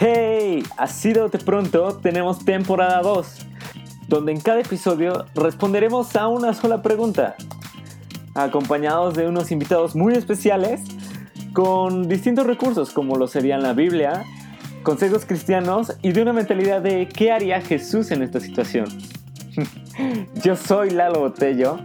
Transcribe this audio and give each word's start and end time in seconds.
Hey, 0.00 0.62
así 0.76 1.12
de 1.12 1.28
pronto 1.44 1.98
tenemos 2.00 2.44
temporada 2.44 3.02
2, 3.02 3.46
donde 4.06 4.30
en 4.30 4.40
cada 4.40 4.60
episodio 4.60 5.26
responderemos 5.34 6.14
a 6.14 6.28
una 6.28 6.54
sola 6.54 6.82
pregunta, 6.82 7.34
acompañados 8.32 9.14
de 9.14 9.26
unos 9.26 9.50
invitados 9.50 9.96
muy 9.96 10.14
especiales 10.14 10.82
con 11.52 12.08
distintos 12.08 12.46
recursos 12.46 12.92
como 12.92 13.16
lo 13.16 13.26
serían 13.26 13.60
la 13.60 13.72
Biblia, 13.72 14.22
consejos 14.84 15.24
cristianos 15.24 15.92
y 16.00 16.12
de 16.12 16.22
una 16.22 16.32
mentalidad 16.32 16.80
de 16.80 17.08
qué 17.08 17.32
haría 17.32 17.60
Jesús 17.60 18.12
en 18.12 18.22
esta 18.22 18.38
situación. 18.38 18.86
Yo 20.44 20.54
soy 20.54 20.90
Lalo 20.90 21.18
Botello 21.18 21.80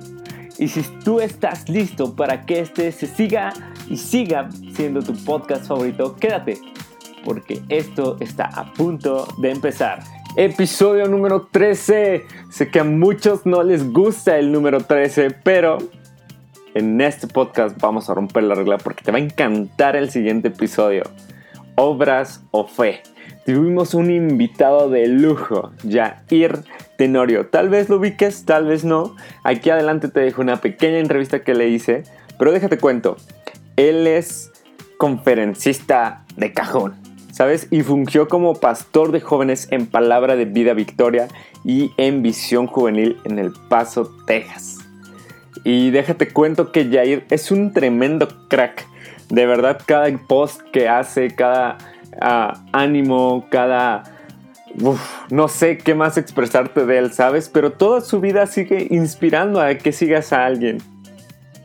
y 0.59 0.68
si 0.68 0.84
tú 1.04 1.20
estás 1.20 1.68
listo 1.68 2.16
para 2.16 2.45
que 2.45 2.59
este 2.59 2.91
se 2.91 3.07
siga 3.07 3.54
y 3.89 3.98
siga 3.98 4.50
siendo 4.75 5.02
tu 5.02 5.16
podcast 5.25 5.66
favorito, 5.66 6.16
quédate 6.16 6.61
porque 7.24 7.62
esto 7.70 8.18
está 8.20 8.46
a 8.46 8.74
punto 8.74 9.27
de 9.38 9.52
empezar. 9.52 10.04
Episodio 10.36 11.08
número 11.08 11.48
13. 11.52 12.26
Sé 12.49 12.70
que 12.70 12.80
a 12.80 12.84
muchos 12.84 13.46
no 13.46 13.62
les 13.62 13.91
gusta 13.91 14.38
el 14.38 14.52
número 14.52 14.82
13, 14.82 15.30
pero 15.44 15.77
en 16.73 16.99
este 17.02 17.27
podcast 17.27 17.80
vamos 17.80 18.09
a 18.09 18.16
romper 18.16 18.44
la 18.44 18.55
regla 18.55 18.80
porque 18.80 19.04
te 19.04 19.12
va 19.12 19.20
a 19.20 19.22
encantar 19.22 19.96
el 19.96 20.09
siguiente 20.09 20.48
episodio. 20.48 21.04
Obras 21.76 22.44
o 22.49 22.66
fe. 22.66 23.04
Tuvimos 23.46 23.94
un 23.94 24.10
invitado 24.10 24.90
de 24.90 25.05
lujo, 25.08 25.71
Jair 25.88 26.63
Tenorio. 26.98 27.48
Tal 27.48 27.70
vez 27.70 27.90
lo 27.90 27.98
ubiques, 27.98 28.46
tal 28.46 28.66
vez 28.66 28.84
no. 28.84 29.16
Aquí 29.44 29.70
adelante 29.70 30.08
te 30.08 30.21
dejo 30.21 30.41
una 30.41 30.62
pequeña 30.62 30.98
entrevista 30.98 31.44
que 31.44 31.54
le 31.54 31.68
hice, 31.68 32.04
pero 32.40 32.52
déjate 32.52 32.77
cuento. 32.77 33.18
Él 33.76 34.08
es 34.08 34.52
conferencista 34.98 36.26
de 36.38 36.54
cajón 36.54 37.02
¿sabes? 37.34 37.68
Y 37.72 37.82
fungió 37.82 38.28
como 38.28 38.54
pastor 38.54 39.12
de 39.12 39.20
jóvenes 39.20 39.68
en 39.72 39.88
Palabra 39.88 40.36
de 40.36 40.46
Vida 40.46 40.74
Victoria 40.74 41.27
y 41.66 41.91
en 41.98 42.21
Visión 42.21 42.68
Juvenil 42.68 43.18
en 43.26 43.40
El 43.40 43.52
Paso, 43.70 44.10
Texas. 44.27 44.77
Y 45.63 45.90
déjate 45.90 46.32
cuento 46.32 46.72
que 46.72 46.90
Jair 46.90 47.26
es 47.32 47.49
un 47.52 47.74
tremendo 47.74 48.27
crack. 48.49 48.88
De 49.30 49.48
verdad, 49.48 49.82
cada 49.84 50.16
post 50.27 50.62
que 50.72 50.88
hace, 50.88 51.32
cada 51.32 51.80
ah, 52.22 52.63
ánimo, 52.72 53.48
cada... 53.50 54.04
no 55.32 55.48
sé 55.48 55.79
qué 55.79 55.96
más 55.96 56.18
expresarte 56.18 56.85
de 56.85 56.98
él, 57.00 57.13
¿sabes? 57.13 57.50
Pero 57.50 57.72
toda 57.72 58.02
su 58.02 58.20
vida 58.20 58.46
sigue 58.46 58.88
inspirando 58.91 59.60
a 59.60 59.74
que 59.74 59.91
sigas 59.91 60.34
a 60.34 60.46
alguien. 60.46 60.77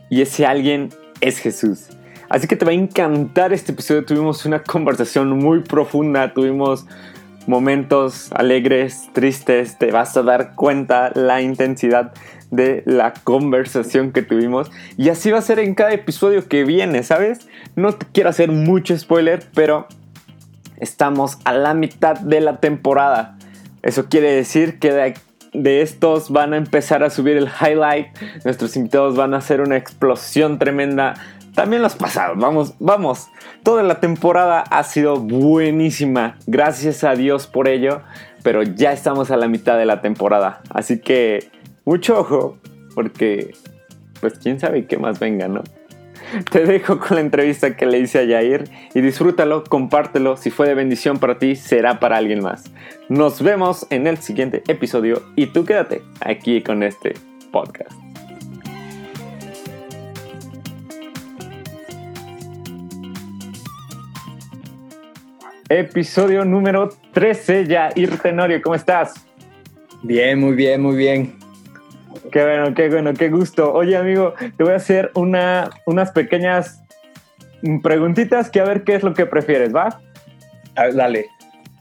Y 0.09 0.21
ese 0.23 0.47
alguien 0.47 0.89
es 1.21 1.37
Jesús. 1.37 1.89
Así 2.29 2.47
que 2.47 2.55
te 2.55 2.63
va 2.63 2.71
a 2.71 2.75
encantar 2.75 3.53
este 3.53 3.71
episodio. 3.71 4.05
Tuvimos 4.05 4.45
una 4.45 4.61
conversación 4.61 5.29
muy 5.39 5.61
profunda, 5.61 6.33
tuvimos 6.33 6.85
momentos 7.47 8.31
alegres, 8.33 9.09
tristes. 9.13 9.79
Te 9.79 9.91
vas 9.91 10.15
a 10.15 10.21
dar 10.21 10.53
cuenta 10.53 11.11
la 11.15 11.41
intensidad 11.41 12.13
de 12.51 12.83
la 12.85 13.13
conversación 13.13 14.11
que 14.11 14.21
tuvimos. 14.21 14.71
Y 14.95 15.09
así 15.09 15.31
va 15.31 15.39
a 15.39 15.41
ser 15.41 15.57
en 15.57 15.73
cada 15.73 15.91
episodio 15.91 16.47
que 16.47 16.63
viene, 16.65 17.01
¿sabes? 17.01 17.47
No 17.75 17.93
te 17.93 18.05
quiero 18.13 18.29
hacer 18.29 18.51
mucho 18.51 18.97
spoiler, 18.97 19.43
pero 19.55 19.87
estamos 20.77 21.39
a 21.45 21.53
la 21.53 21.73
mitad 21.73 22.19
de 22.19 22.41
la 22.41 22.57
temporada. 22.57 23.37
Eso 23.81 24.05
quiere 24.05 24.31
decir 24.31 24.77
que 24.77 24.91
de, 24.91 25.13
de 25.53 25.81
estos 25.81 26.29
van 26.29 26.53
a 26.53 26.57
empezar 26.57 27.03
a 27.03 27.09
subir 27.09 27.37
el 27.37 27.47
highlight. 27.47 28.07
Nuestros 28.45 28.75
invitados 28.75 29.15
van 29.15 29.33
a 29.33 29.37
hacer 29.37 29.61
una 29.61 29.77
explosión 29.77 30.59
tremenda 30.59 31.15
también 31.53 31.81
los 31.81 31.95
pasados, 31.95 32.37
vamos, 32.37 32.73
vamos. 32.79 33.27
Toda 33.63 33.83
la 33.83 33.99
temporada 33.99 34.61
ha 34.61 34.83
sido 34.83 35.17
buenísima. 35.19 36.37
Gracias 36.47 37.03
a 37.03 37.15
Dios 37.15 37.47
por 37.47 37.67
ello. 37.67 38.01
Pero 38.43 38.63
ya 38.63 38.93
estamos 38.93 39.31
a 39.31 39.37
la 39.37 39.47
mitad 39.47 39.77
de 39.77 39.85
la 39.85 40.01
temporada. 40.01 40.61
Así 40.69 40.99
que 40.99 41.49
mucho 41.85 42.19
ojo. 42.19 42.57
Porque 42.95 43.53
pues 44.21 44.39
quién 44.39 44.59
sabe 44.59 44.85
qué 44.85 44.97
más 44.97 45.19
venga, 45.19 45.47
¿no? 45.47 45.63
Te 46.51 46.65
dejo 46.65 46.99
con 46.99 47.15
la 47.15 47.21
entrevista 47.21 47.75
que 47.75 47.85
le 47.85 47.99
hice 47.99 48.19
a 48.19 48.27
Jair 48.27 48.69
y 48.93 49.01
disfrútalo, 49.01 49.63
compártelo, 49.63 50.37
si 50.37 50.51
fue 50.51 50.67
de 50.67 50.75
bendición 50.75 51.17
para 51.17 51.39
ti, 51.39 51.55
será 51.55 51.99
para 51.99 52.17
alguien 52.17 52.43
más. 52.43 52.65
Nos 53.07 53.41
vemos 53.41 53.87
en 53.89 54.05
el 54.05 54.17
siguiente 54.17 54.61
episodio 54.67 55.23
y 55.35 55.47
tú 55.47 55.65
quédate 55.65 56.03
aquí 56.21 56.61
con 56.61 56.83
este 56.83 57.13
podcast. 57.51 58.08
Episodio 65.69 66.43
número 66.45 66.89
13 67.13 67.67
ya. 67.67 67.89
Tenorio, 68.23 68.59
¿cómo 68.59 68.73
estás? 68.73 69.13
Bien, 70.01 70.39
muy 70.39 70.55
bien, 70.55 70.81
muy 70.81 70.95
bien. 70.95 71.37
Qué 72.31 72.43
bueno, 72.43 72.73
qué 72.73 72.89
bueno, 72.89 73.13
qué 73.13 73.29
gusto. 73.29 73.71
Oye, 73.71 73.95
amigo, 73.95 74.33
te 74.57 74.63
voy 74.63 74.73
a 74.73 74.77
hacer 74.77 75.11
una, 75.13 75.69
unas 75.85 76.11
pequeñas 76.11 76.81
preguntitas 77.83 78.49
que 78.49 78.59
a 78.59 78.63
ver 78.63 78.83
qué 78.83 78.95
es 78.95 79.03
lo 79.03 79.13
que 79.13 79.27
prefieres, 79.27 79.73
¿va? 79.75 80.01
dale. 80.95 81.27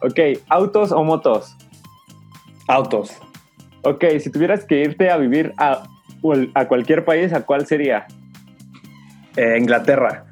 Ok, 0.02 0.20
¿autos 0.50 0.92
o 0.92 1.02
motos? 1.02 1.56
Autos. 2.66 3.16
Ok, 3.82 4.04
si 4.20 4.28
tuvieras 4.30 4.66
que 4.66 4.82
irte 4.82 5.08
a 5.08 5.16
vivir 5.16 5.54
a, 5.56 5.84
a 6.54 6.68
cualquier 6.68 7.06
país, 7.06 7.32
¿a 7.32 7.46
cuál 7.46 7.66
sería? 7.66 8.06
Eh, 9.36 9.56
Inglaterra. 9.58 10.26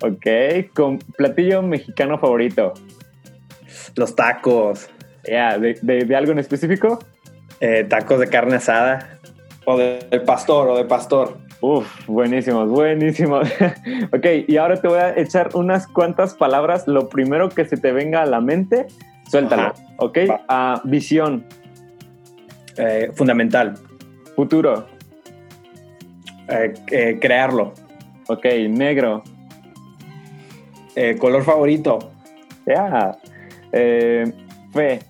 Ok, 0.00 0.26
con 0.74 0.98
platillo 1.16 1.60
mexicano 1.60 2.18
favorito. 2.18 2.72
Los 3.96 4.14
tacos. 4.16 4.88
Ya, 5.26 5.58
¿de, 5.58 6.16
algo 6.16 6.32
en 6.32 6.38
específico? 6.38 6.98
Eh, 7.60 7.84
tacos 7.84 8.20
de 8.20 8.28
carne 8.28 8.56
asada. 8.56 9.18
O 9.64 9.78
de, 9.78 10.20
pastor, 10.26 10.68
o 10.68 10.76
de 10.76 10.84
pastor. 10.84 11.38
Uf, 11.60 12.06
buenísimos, 12.06 12.68
buenísimos. 12.68 13.48
ok, 14.12 14.26
y 14.46 14.56
ahora 14.58 14.76
te 14.76 14.88
voy 14.88 14.98
a 14.98 15.16
echar 15.16 15.50
unas 15.54 15.86
cuantas 15.86 16.34
palabras. 16.34 16.86
Lo 16.86 17.08
primero 17.08 17.48
que 17.48 17.64
se 17.64 17.76
te 17.76 17.92
venga 17.92 18.22
a 18.22 18.26
la 18.26 18.40
mente, 18.40 18.86
suéltalo. 19.30 19.72
Ok, 19.96 20.18
uh, 20.28 20.80
visión. 20.86 21.46
Eh, 22.76 23.10
fundamental. 23.14 23.74
Futuro. 24.36 24.86
Eh, 26.48 27.18
crearlo. 27.20 27.72
Ok, 28.28 28.44
negro. 28.68 29.22
color 31.18 31.42
favorito. 31.44 32.10
Ya. 32.66 33.16
Eh, 33.76 34.32
fe. 34.72 35.00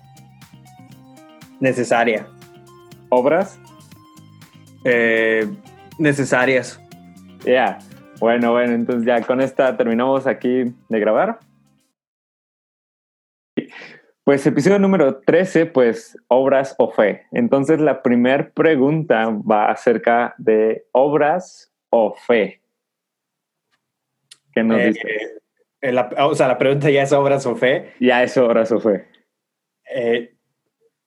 Necesaria. 1.59 2.27
¿Obras? 3.09 3.59
Eh, 4.83 5.47
necesarias. 5.99 6.81
Ya. 7.45 7.77
Bueno, 8.19 8.53
bueno, 8.53 8.73
entonces 8.73 9.05
ya 9.05 9.21
con 9.21 9.39
esta 9.39 9.77
terminamos 9.77 10.25
aquí 10.25 10.73
de 10.89 10.99
grabar. 10.99 11.39
Pues 14.23 14.47
episodio 14.47 14.79
número 14.79 15.19
13, 15.19 15.67
pues 15.67 16.17
obras 16.27 16.73
o 16.79 16.89
fe. 16.89 17.27
Entonces 17.31 17.79
la 17.79 18.01
primera 18.01 18.49
pregunta 18.49 19.29
va 19.29 19.69
acerca 19.69 20.33
de 20.39 20.87
obras 20.91 21.71
o 21.91 22.15
fe. 22.15 22.61
¿Qué 24.51 24.63
nos 24.63 24.79
eh, 24.79 24.87
dice? 24.87 25.44
Eh, 25.85 25.95
o 26.19 26.33
sea, 26.33 26.47
la 26.47 26.57
pregunta 26.57 26.89
ya 26.89 27.03
es 27.03 27.13
obras 27.13 27.45
o 27.45 27.55
fe. 27.55 27.93
Ya 27.99 28.23
es 28.23 28.35
obras 28.37 28.71
o 28.71 28.79
fe. 28.79 29.05
Eh, 29.93 30.35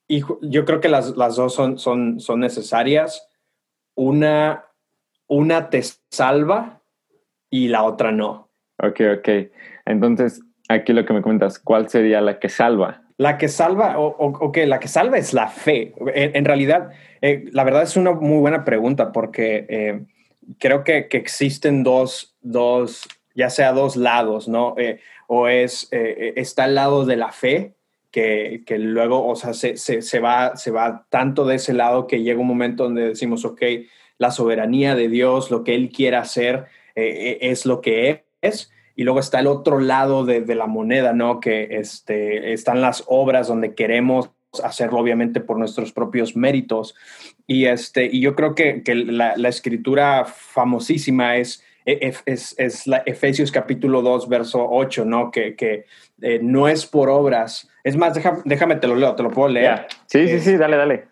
y 0.07 0.23
yo 0.43 0.65
creo 0.65 0.81
que 0.81 0.89
las, 0.89 1.17
las 1.17 1.37
dos 1.37 1.53
son, 1.53 1.79
son, 1.79 2.21
son 2.21 2.41
necesarias. 2.41 3.29
Una, 3.97 4.67
una 5.27 5.69
te 5.69 5.83
salva 6.11 6.83
y 7.51 7.69
la 7.69 7.83
otra 7.83 8.13
no. 8.13 8.51
Ok, 8.81 9.01
ok. 9.19 9.29
Entonces, 9.85 10.41
aquí 10.69 10.93
lo 10.93 11.05
que 11.05 11.13
me 11.13 11.23
comentas, 11.23 11.59
¿cuál 11.59 11.89
sería 11.89 12.21
la 12.21 12.39
que 12.39 12.49
salva? 12.49 13.03
La 13.17 13.37
que 13.37 13.49
salva, 13.49 13.99
o, 13.99 14.07
ok, 14.17 14.59
la 14.67 14.79
que 14.79 14.87
salva 14.87 15.19
es 15.19 15.35
la 15.35 15.49
fe. 15.49 15.93
En, 16.15 16.45
realidad, 16.45 16.93
eh, 17.21 17.47
la 17.51 17.65
verdad 17.65 17.83
es 17.83 17.97
una 17.97 18.13
muy 18.13 18.39
buena 18.39 18.65
pregunta 18.65 19.11
porque 19.11 20.07
creo 20.61 20.85
que, 20.85 21.09
que 21.09 21.17
existen 21.17 21.83
dos, 21.83 22.37
dos 22.41 23.09
ya 23.39 23.51
sea 23.51 23.73
dos 23.73 23.95
lados, 23.95 24.49
¿no? 24.49 24.75
Eh, 24.79 24.99
o 25.29 25.47
es, 25.47 25.87
eh, 25.93 26.33
está 26.35 26.65
el 26.65 26.75
lado 26.75 27.07
de 27.07 27.17
la 27.17 27.31
fe, 27.31 27.77
que, 28.11 28.65
que 28.67 28.79
luego, 28.79 29.29
o 29.29 29.37
sea, 29.37 29.55
se, 29.55 29.77
se, 29.77 30.19
va, 30.19 30.57
se 30.57 30.73
va 30.73 31.07
tanto 31.09 31.47
de 31.47 31.55
ese 31.55 31.73
lado 31.73 32.09
que 32.09 32.23
llega 32.23 32.41
un 32.41 32.49
momento 32.49 32.83
donde 32.85 33.07
decimos, 33.07 33.45
ok, 33.45 33.63
la 34.19 34.33
soberanía 34.33 34.97
de 34.97 35.09
Dios, 35.09 35.53
lo 35.53 35.63
que 35.63 35.77
Él 35.77 35.91
quiere 35.91 36.17
hacer 36.17 36.67
eh, 36.97 37.39
es 37.41 37.65
lo 37.65 37.81
que 37.81 38.25
es. 38.41 38.73
Y 38.97 39.05
luego 39.05 39.21
está 39.21 39.39
el 39.39 39.47
otro 39.47 39.79
lado 39.79 40.25
de, 40.25 40.41
de, 40.41 40.57
la 40.57 40.67
moneda, 40.67 41.13
¿no? 41.13 41.39
Que 41.39 41.69
este, 41.71 42.53
están 42.53 42.81
las 42.81 43.05
obras 43.07 43.47
donde 43.47 43.77
queremos 43.77 44.33
hacerlo 44.65 44.99
obviamente 44.99 45.41
por 45.41 45.59
nuestros 45.59 45.93
propios 45.93 46.35
méritos. 46.35 46.97
Y, 47.47 47.67
este, 47.67 48.07
y 48.07 48.21
yo 48.21 48.35
creo 48.35 48.57
que, 48.57 48.83
que 48.83 48.97
la, 48.97 49.37
la 49.37 49.49
escritura 49.49 50.25
famosísima 50.25 51.37
es 51.37 51.63
es, 51.89 52.55
es 52.59 52.87
la 52.87 52.99
Efesios 52.99 53.51
capítulo 53.51 54.03
2, 54.03 54.29
verso 54.29 54.67
8, 54.69 55.05
¿no? 55.05 55.31
Que, 55.31 55.57
que 55.57 55.87
eh, 56.21 56.41
no 56.43 56.69
es 56.69 56.85
por 56.85 57.09
obras. 57.09 57.69
Es 57.83 57.97
más, 57.97 58.15
déjame, 58.15 58.41
déjame, 58.45 58.77
te 58.77 58.87
lo 58.87 58.95
leo, 58.95 59.15
te 59.15 59.23
lo 59.23 59.31
puedo 59.31 59.49
leer. 59.49 59.87
Sí, 60.07 60.29
sí, 60.29 60.41
sí, 60.41 60.57
dale, 60.57 60.77
dale. 60.77 61.09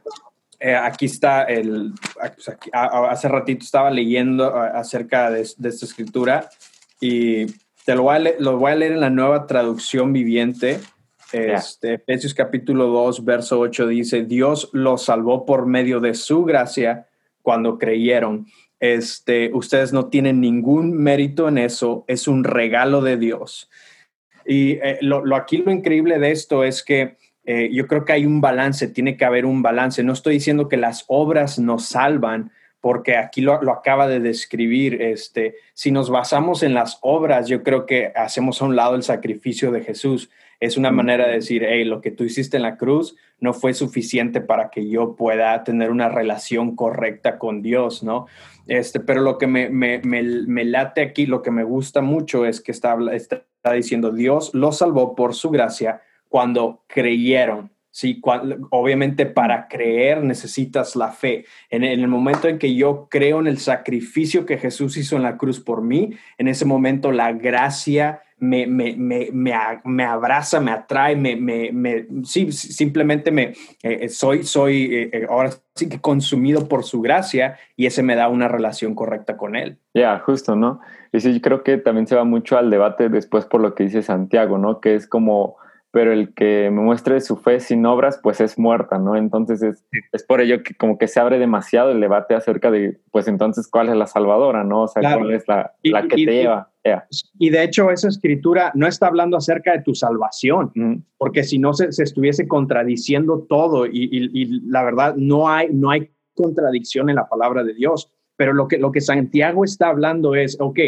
Eh, 0.61 0.75
aquí 0.75 1.07
está 1.07 1.45
el, 1.45 1.93
pues 2.35 2.51
hace 2.73 3.29
ratito 3.29 3.65
estaba 3.65 3.91
leyendo 3.91 4.55
acerca 4.55 5.31
de, 5.31 5.43
esta 5.43 5.69
escritura 5.69 6.49
y 7.01 7.47
te 7.85 7.95
lo 7.95 8.05
voy, 8.05 8.17
a 8.17 8.19
leer, 8.19 8.37
lo 8.41 8.57
voy 8.57 8.73
a 8.73 8.75
leer 8.75 8.93
en 8.93 9.01
la 9.01 9.11
nueva 9.11 9.47
traducción 9.47 10.13
viviente. 10.13 10.81
Este, 11.33 11.95
Efesios 11.95 12.35
capítulo 12.35 12.87
2, 12.87 13.25
verso 13.25 13.61
8 13.61 13.87
dice, 13.89 14.23
Dios 14.23 14.71
los 14.73 15.05
salvó 15.05 15.45
por 15.45 15.67
medio 15.67 16.01
de 16.01 16.15
su 16.15 16.45
gracia 16.45 17.07
cuando 17.43 17.79
creyeron. 17.79 18.47
Este, 18.81 19.51
ustedes 19.53 19.93
no 19.93 20.07
tienen 20.09 20.41
ningún 20.41 20.93
mérito 20.93 21.49
en 21.49 21.59
eso, 21.59 22.05
es 22.09 22.29
un 22.29 22.45
regalo 22.45 23.01
de 23.01 23.17
Dios. 23.17 23.71
Y 24.45 24.73
eh, 24.73 24.99
lo, 25.01 25.35
aquí 25.35 25.59
lo 25.59 25.73
increíble 25.73 26.19
de 26.19 26.31
esto 26.31 26.63
es 26.63 26.83
que 26.83 27.17
eh, 27.45 27.71
yo 27.73 27.87
creo 27.87 28.05
que 28.05 28.13
hay 28.13 28.27
un 28.27 28.41
balance, 28.41 28.89
tiene 28.89 29.17
que 29.17 29.25
haber 29.25 29.47
un 29.47 29.63
balance. 29.63 30.03
No 30.03 30.13
estoy 30.13 30.35
diciendo 30.35 30.69
que 30.69 30.77
las 30.77 31.05
obras 31.07 31.59
nos 31.59 31.87
salvan, 31.87 32.51
porque 32.81 33.17
aquí 33.17 33.41
lo, 33.41 33.55
acaba 33.71 34.07
de 34.09 34.21
describir. 34.21 35.01
Este, 35.01 35.57
si 35.73 35.91
nos 35.91 36.11
basamos 36.11 36.63
en 36.63 36.75
las 36.75 36.99
obras, 37.01 37.49
yo 37.49 37.63
creo 37.63 37.87
que 37.87 38.13
hacemos 38.15 38.61
a 38.61 38.65
un 38.65 38.77
lado 38.77 38.95
el 38.95 39.03
sacrificio 39.03 39.71
de 39.71 39.83
Jesús. 39.83 40.31
Es 40.61 40.77
una 40.77 40.91
manera 40.91 41.27
de 41.27 41.35
decir, 41.35 41.65
hey, 41.69 41.85
lo 41.85 42.01
que 42.01 42.11
tú 42.11 42.25
hiciste 42.25 42.57
en 42.57 42.63
la 42.63 42.77
cruz 42.77 43.17
no 43.41 43.53
fue 43.53 43.75
suficiente 43.75 44.41
para 44.41 44.71
que 44.71 44.89
yo 44.89 45.17
pueda 45.17 45.63
tener 45.65 45.91
una 45.91 46.09
relación 46.09 46.77
correcta 46.77 47.39
con 47.39 47.63
Dios, 47.63 48.03
¿no? 48.03 48.27
Este, 48.67 49.01
pero 49.01 49.21
lo 49.21 49.39
que 49.39 49.47
me, 49.47 49.69
me, 49.69 50.01
me, 50.03 50.65
late 50.65 51.03
aquí, 51.03 51.27
lo 51.27 51.43
que 51.43 51.51
me 51.51 51.65
gusta 51.65 52.01
mucho 52.01 52.47
es 52.47 52.61
que 52.61 52.73
está, 52.73 52.97
está 53.13 53.73
diciendo, 53.73 54.11
Dios 54.11 54.55
lo 54.55 54.73
salvó 54.73 55.15
por 55.15 55.35
su 55.35 55.51
gracia 55.51 56.03
cuando 56.29 56.83
creyeron. 56.87 57.71
Sí, 57.97 58.21
obviamente 58.69 59.25
para 59.25 59.69
creer 59.69 60.23
necesitas 60.23 60.97
la 60.97 61.13
fe. 61.13 61.47
En, 61.71 61.83
el 61.83 62.09
momento 62.09 62.47
en 62.47 62.59
que 62.59 62.75
yo 62.75 63.09
creo 63.11 63.41
en 63.41 63.47
el 63.47 63.57
sacrificio 63.57 64.45
que 64.45 64.59
Jesús 64.59 64.99
hizo 64.99 65.17
en 65.17 65.23
la 65.23 65.39
cruz 65.39 65.61
por 65.61 65.81
mí, 65.81 66.11
en 66.37 66.49
ese 66.49 66.67
momento 66.67 67.11
la 67.11 67.33
gracia 67.33 68.21
me, 68.39 68.67
me, 68.67 68.95
me, 68.97 69.31
me 69.33 70.05
abraza, 70.05 70.61
me 70.61 70.71
atrae, 70.71 71.17
me, 71.17 72.07
sí, 72.25 72.53
simplemente 72.53 73.31
me, 73.31 73.55
eh, 73.83 74.09
soy, 74.09 74.43
soy 74.43 74.95
eh, 74.95 75.11
eh, 75.13 75.27
ahora 75.29 75.51
sí 75.75 75.89
que 75.89 76.01
consumido 76.01 76.69
por 76.69 76.85
su 76.85 77.01
gracia 77.01 77.59
y 77.77 77.87
ese 77.87 78.03
me 78.03 78.15
da 78.15 78.29
una 78.29 78.49
relación 78.49 78.95
correcta 78.95 79.37
con 79.37 79.57
él. 79.57 79.79
Ya, 79.95 80.19
justo, 80.19 80.55
¿no? 80.55 80.81
Y 81.13 81.21
sí, 81.21 81.41
creo 81.41 81.63
que 81.63 81.79
también 81.79 82.07
se 82.07 82.17
va 82.17 82.25
mucho 82.25 82.59
al 82.59 82.71
debate 82.71 83.09
después 83.09 83.47
por 83.47 83.61
lo 83.61 83.75
que 83.75 83.85
dice 83.85 84.03
Santiago, 84.03 84.59
¿no? 84.59 84.81
Que 84.81 84.95
es 84.95 85.07
como 85.07 85.57
pero 85.97 86.13
el 86.13 86.35
que 86.35 86.69
me 86.71 86.83
muestre 86.83 87.23
su 87.23 87.37
fe 87.37 87.59
sin 87.59 87.87
obras, 87.87 88.21
pues 88.23 88.43
es 88.43 88.59
muerta, 88.59 88.99
¿no? 88.99 89.17
Entonces 89.17 89.63
es, 89.63 89.83
es, 90.13 90.25
por 90.25 90.43
ello 90.43 90.63
que 90.63 90.75
como 90.75 90.99
que 90.99 91.09
se 91.09 91.21
abre 91.21 91.39
demasiado 91.39 91.91
el 91.91 92.03
debate 92.03 92.35
acerca 92.35 92.71
de, 92.71 93.01
pues 93.13 93.29
entonces, 93.29 93.67
¿cuál 93.67 93.89
es 93.89 93.97
la 93.97 94.07
salvadora, 94.07 94.63
¿no? 94.63 94.83
O 94.83 94.89
sea, 94.89 95.01
¿cuál 95.01 95.33
es 95.33 95.49
la, 95.49 95.73
la 95.85 96.03
que 96.03 96.17
te 96.17 96.25
lleva? 96.27 96.71
Y 97.39 97.49
de 97.49 97.63
hecho 97.63 97.91
esa 97.91 98.09
escritura 98.09 98.73
no 98.75 98.87
está 98.87 99.07
hablando 99.07 99.39
acerca 99.39 99.73
de 99.73 99.81
tu 99.81 99.95
salvación, 99.95 101.03
porque 101.17 101.45
si 101.45 101.59
no 101.59 101.73
se, 101.73 101.91
se, 101.93 102.03
estuviese 102.03 102.47
contradiciendo 102.47 103.47
todo 103.49 103.87
y, 103.87 104.11
y, 104.13 104.61
la 104.69 104.85
verdad 104.85 105.15
no 105.17 105.49
hay, 105.49 105.69
no 105.73 105.89
hay 105.89 106.11
contradicción 106.35 107.09
en 107.09 107.17
la 107.17 107.27
palabra 107.27 107.65
de 107.65 107.73
Dios, 107.73 108.13
pero 108.37 108.53
lo 108.53 108.69
que, 108.69 108.77
lo 108.77 108.93
que 108.93 109.01
Santiago 109.01 109.65
está 109.65 109.89
hablando 109.89 110.35
es, 110.35 110.59
ok, 110.61 110.79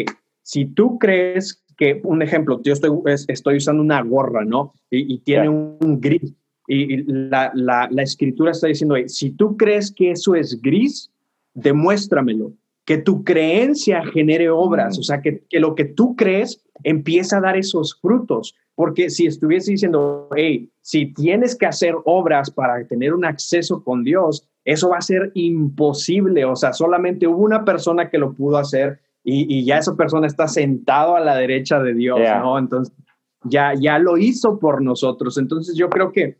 si 0.43 0.65
tú 0.65 0.97
crees 0.99 1.63
que, 1.77 2.01
un 2.03 2.21
ejemplo, 2.21 2.61
yo 2.63 2.73
estoy, 2.73 2.91
estoy 3.27 3.57
usando 3.57 3.81
una 3.81 4.01
gorra, 4.01 4.43
¿no? 4.43 4.73
Y, 4.91 5.19
tiene 5.19 5.49
un 5.49 5.99
gris. 6.01 6.33
Y, 6.67 7.03
la, 7.03 7.51
la, 7.55 7.87
la, 7.89 8.03
escritura 8.03 8.51
está 8.51 8.67
diciendo, 8.67 8.95
si 9.07 9.31
tú 9.31 9.55
crees 9.57 9.91
que 9.91 10.11
eso 10.11 10.35
es 10.35 10.61
gris, 10.61 11.11
demuéstramelo. 11.53 12.51
Que 12.85 12.97
tu 12.97 13.23
creencia 13.23 14.03
genere 14.05 14.49
obras, 14.49 14.97
mm. 14.97 14.99
o 14.99 15.03
sea, 15.03 15.21
que, 15.21 15.43
que, 15.49 15.59
lo 15.59 15.75
que 15.75 15.85
tú 15.85 16.15
crees 16.15 16.63
empieza 16.83 17.37
a 17.37 17.41
dar 17.41 17.55
esos 17.55 17.97
frutos. 18.01 18.55
Porque 18.75 19.09
si 19.09 19.27
estuviese 19.27 19.71
diciendo, 19.71 20.29
hey, 20.35 20.71
si 20.81 21.13
tienes 21.13 21.55
que 21.55 21.65
hacer 21.65 21.95
obras 22.05 22.49
para 22.49 22.83
tener 22.87 23.13
un 23.13 23.25
acceso 23.25 23.83
con 23.83 24.03
Dios, 24.03 24.47
eso 24.65 24.89
va 24.89 24.97
a 24.97 25.01
ser 25.01 25.31
imposible. 25.33 26.45
O 26.45 26.55
sea, 26.55 26.73
solamente 26.73 27.27
hubo 27.27 27.43
una 27.43 27.65
persona 27.65 28.09
que 28.09 28.17
lo 28.17 28.33
pudo 28.33 28.57
hacer 28.57 28.99
y, 29.23 29.65
ya 29.65 29.77
esa 29.77 29.95
persona 29.95 30.27
está 30.27 30.47
sentado 30.47 31.15
a 31.15 31.19
la 31.19 31.35
derecha 31.35 31.79
de 31.81 31.93
Dios, 31.93 32.19
¿no? 32.41 32.57
Entonces, 32.57 32.93
ya, 33.43 33.73
ya 33.79 33.99
lo 33.99 34.17
hizo 34.17 34.59
por 34.59 34.81
nosotros. 34.81 35.37
Entonces, 35.37 35.75
yo 35.75 35.89
creo 35.89 36.11
que, 36.11 36.37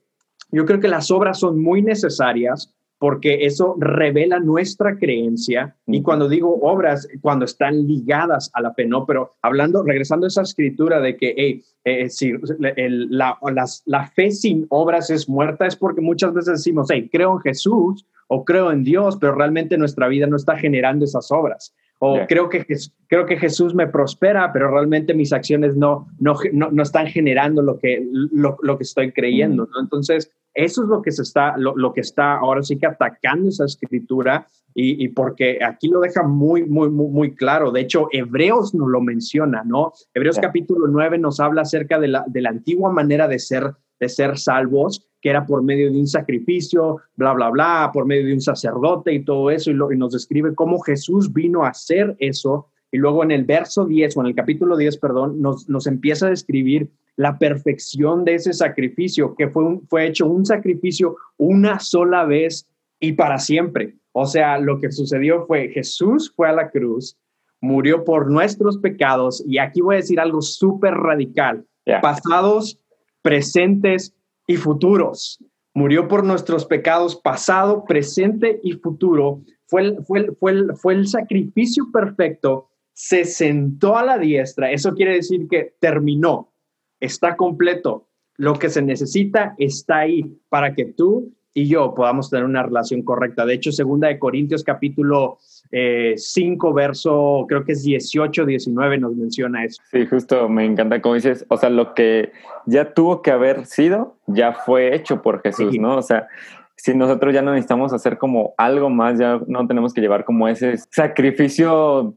yo 0.51 0.65
creo 0.65 0.79
que 0.79 0.87
las 0.87 1.11
obras 1.11 1.39
son 1.39 1.61
muy 1.61 1.81
necesarias 1.81 2.73
porque 2.99 3.45
eso 3.45 3.75
revela 3.79 4.39
nuestra 4.39 4.97
creencia. 4.97 5.77
Y 5.87 6.01
cuando 6.01 6.27
digo 6.27 6.59
obras, 6.61 7.07
cuando 7.21 7.45
están 7.45 7.87
ligadas 7.87 8.51
a 8.53 8.61
la 8.61 8.73
fe, 8.73 8.85
¿no? 8.85 9.05
Pero 9.05 9.37
hablando, 9.41 9.83
regresando 9.83 10.25
a 10.25 10.27
esa 10.27 10.41
escritura 10.41 10.99
de 10.99 11.15
que, 11.15 11.33
hey, 11.35 11.63
eh, 11.85 12.09
si 12.09 12.33
la, 12.59 13.37
la, 13.85 14.07
fe 14.07 14.31
sin 14.31 14.65
obras 14.69 15.09
es 15.09 15.29
muerta, 15.29 15.65
es 15.65 15.77
porque 15.77 16.01
muchas 16.01 16.33
veces 16.33 16.57
decimos, 16.57 16.89
hey, 16.91 17.09
creo 17.09 17.35
en 17.35 17.39
Jesús 17.39 18.05
o 18.27 18.43
creo 18.43 18.69
en 18.69 18.83
Dios, 18.83 19.17
pero 19.17 19.33
realmente 19.33 19.77
nuestra 19.77 20.09
vida 20.09 20.27
no 20.27 20.35
está 20.35 20.57
generando 20.57 21.05
esas 21.05 21.31
obras. 21.31 21.73
O 22.01 22.25
creo, 22.27 22.47
que, 22.47 22.65
creo 23.07 23.25
que 23.25 23.37
Jesús 23.37 23.75
me 23.75 23.85
prospera, 23.87 24.53
pero 24.53 24.71
realmente 24.71 25.13
mis 25.13 25.33
acciones 25.33 25.75
no, 25.75 26.07
no, 26.17 26.33
no, 26.53 26.81
están 26.81 27.07
generando 27.07 27.61
lo 27.61 27.77
que, 27.77 28.07
lo, 28.11 28.57
lo 28.61 28.77
que 28.77 28.83
estoy 28.83 29.11
creyendo. 29.11 29.67
¿no? 29.73 29.81
Entonces, 29.81 30.31
eso 30.53 30.83
es 30.83 30.87
lo 30.87 31.01
que, 31.01 31.11
se 31.11 31.23
está, 31.23 31.57
lo, 31.57 31.75
lo, 31.75 31.93
que 31.93 31.99
está 31.99 32.37
ahora 32.37 32.63
sí 32.63 32.77
que 32.77 32.87
atacando 32.87 33.49
esa 33.49 33.65
escritura 33.65 34.47
y, 34.73 35.03
y, 35.03 35.09
porque 35.09 35.59
aquí 35.61 35.89
lo 35.89 35.99
deja 35.99 36.23
muy, 36.23 36.63
muy, 36.63 36.89
muy, 36.89 37.07
muy 37.07 37.35
claro. 37.35 37.71
De 37.71 37.81
hecho, 37.81 38.07
Hebreos 38.13 38.73
nos 38.73 38.87
lo 38.87 39.01
menciona, 39.01 39.63
¿no? 39.65 39.91
Hebreos 40.13 40.39
capítulo 40.39 40.87
9 40.87 41.17
nos 41.17 41.41
habla 41.41 41.63
acerca 41.63 41.99
de 41.99 42.07
la, 42.07 42.23
de 42.27 42.41
la 42.41 42.49
antigua 42.51 42.91
manera 42.91 43.27
de 43.27 43.39
ser, 43.39 43.73
de 43.99 44.07
ser 44.07 44.37
salvos 44.37 45.08
que 45.21 45.29
era 45.29 45.45
por 45.45 45.63
medio 45.63 45.91
de 45.91 45.99
un 45.99 46.07
sacrificio, 46.07 46.97
bla, 47.15 47.33
bla, 47.33 47.49
bla, 47.49 47.91
por 47.93 48.05
medio 48.05 48.27
de 48.27 48.33
un 48.33 48.41
sacerdote 48.41 49.13
y 49.13 49.23
todo 49.23 49.51
eso, 49.51 49.71
y, 49.71 49.73
nos 49.97 50.13
describe 50.13 50.55
cómo 50.55 50.79
Jesús 50.79 51.33
vino 51.33 51.63
a 51.63 51.69
hacer 51.69 52.15
eso. 52.19 52.67
Y 52.91 52.97
luego 52.97 53.23
en 53.23 53.31
el 53.31 53.43
verso 53.43 53.85
10, 53.85 54.17
o 54.17 54.21
en 54.21 54.27
el 54.27 54.35
capítulo 54.35 54.77
10, 54.77 54.97
perdón, 54.97 55.41
nos, 55.41 55.69
nos 55.69 55.87
empieza 55.87 56.27
a 56.27 56.29
describir 56.29 56.89
la 57.17 57.37
perfección 57.37 58.23
de 58.23 58.35
ese 58.35 58.53
sacrificio, 58.53 59.35
que 59.35 59.49
fue, 59.49 59.79
fue 59.89 60.07
hecho 60.07 60.25
un 60.25 60.45
sacrificio 60.45 61.17
una 61.37 61.79
sola 61.79 62.23
vez 62.23 62.65
y 62.99 63.13
para 63.13 63.37
siempre. 63.39 63.95
O 64.13 64.25
sea, 64.25 64.57
lo 64.57 64.79
que 64.79 64.91
sucedió 64.91 65.45
fue 65.45 65.69
Jesús 65.69 66.31
fue 66.35 66.49
a 66.49 66.53
la 66.53 66.69
cruz, 66.69 67.17
murió 67.61 68.05
por 68.05 68.31
nuestros 68.31 68.77
pecados, 68.77 69.43
y 69.45 69.57
aquí 69.57 69.81
voy 69.81 69.95
a 69.95 69.97
decir 69.97 70.19
algo 70.19 70.41
súper 70.41 70.93
radical, 70.93 71.65
pasados, 72.01 72.79
presentes 73.21 74.15
y 74.49 74.57
futuros. 74.57 75.37
Murió 75.75 76.07
por 76.07 76.23
nuestros 76.23 76.65
pecados 76.65 77.15
pasado, 77.15 77.85
presente 77.85 78.59
y 78.63 78.71
futuro. 78.73 79.43
Fue 79.67 79.83
el, 79.83 80.03
fue, 80.03 80.31
fue, 80.39 80.75
fue 80.75 80.95
el 80.95 81.07
sacrificio 81.07 81.91
perfecto. 81.93 82.71
Se 82.91 83.25
sentó 83.25 83.95
a 83.95 84.03
la 84.03 84.17
diestra. 84.17 84.71
Eso 84.71 84.95
quiere 84.95 85.13
decir 85.13 85.47
que 85.47 85.75
terminó. 85.79 86.51
Está 86.99 87.37
completo. 87.37 88.07
Lo 88.37 88.55
que 88.55 88.71
se 88.71 88.81
necesita 88.81 89.53
está 89.59 89.99
ahí 89.99 90.35
para 90.49 90.73
que 90.73 90.85
tú 90.85 91.31
y 91.53 91.67
yo 91.67 91.93
podamos 91.93 92.31
tener 92.31 92.45
una 92.45 92.63
relación 92.63 93.03
correcta. 93.03 93.45
De 93.45 93.53
hecho, 93.53 93.71
segunda 93.71 94.07
de 94.07 94.17
Corintios 94.17 94.63
capítulo 94.63 95.37
5, 95.71 96.69
eh, 96.69 96.73
verso, 96.73 97.45
creo 97.47 97.63
que 97.63 97.73
es 97.73 97.83
18, 97.83 98.45
19 98.45 98.97
nos 98.97 99.15
menciona 99.15 99.65
eso. 99.65 99.81
Sí, 99.91 100.05
justo, 100.05 100.49
me 100.49 100.65
encanta 100.65 101.01
como 101.01 101.15
dices, 101.15 101.45
o 101.49 101.57
sea, 101.57 101.69
lo 101.69 101.93
que 101.93 102.31
ya 102.65 102.93
tuvo 102.93 103.21
que 103.21 103.31
haber 103.31 103.65
sido, 103.65 104.15
ya 104.27 104.53
fue 104.53 104.95
hecho 104.95 105.21
por 105.21 105.41
Jesús, 105.41 105.77
¿no? 105.79 105.97
O 105.97 106.01
sea, 106.01 106.27
si 106.75 106.95
nosotros 106.95 107.33
ya 107.33 107.41
no 107.41 107.51
necesitamos 107.51 107.93
hacer 107.93 108.17
como 108.17 108.53
algo 108.57 108.89
más, 108.89 109.19
ya 109.19 109.39
no 109.47 109.67
tenemos 109.67 109.93
que 109.93 110.01
llevar 110.01 110.25
como 110.25 110.47
ese 110.47 110.77
sacrificio 110.89 112.15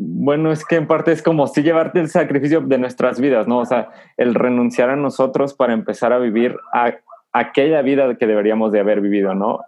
bueno, 0.00 0.52
es 0.52 0.64
que 0.64 0.76
en 0.76 0.86
parte 0.86 1.10
es 1.10 1.22
como 1.22 1.48
si 1.48 1.62
llevarte 1.62 1.98
el 1.98 2.08
sacrificio 2.08 2.60
de 2.60 2.78
nuestras 2.78 3.20
vidas, 3.20 3.48
¿no? 3.48 3.58
O 3.58 3.64
sea, 3.64 3.88
el 4.16 4.36
renunciar 4.36 4.90
a 4.90 4.96
nosotros 4.96 5.54
para 5.54 5.72
empezar 5.72 6.12
a 6.12 6.18
vivir 6.18 6.56
a 6.72 6.94
aquella 7.32 7.82
vida 7.82 8.16
que 8.16 8.28
deberíamos 8.28 8.70
de 8.70 8.78
haber 8.78 9.00
vivido, 9.00 9.34
¿no? 9.34 9.60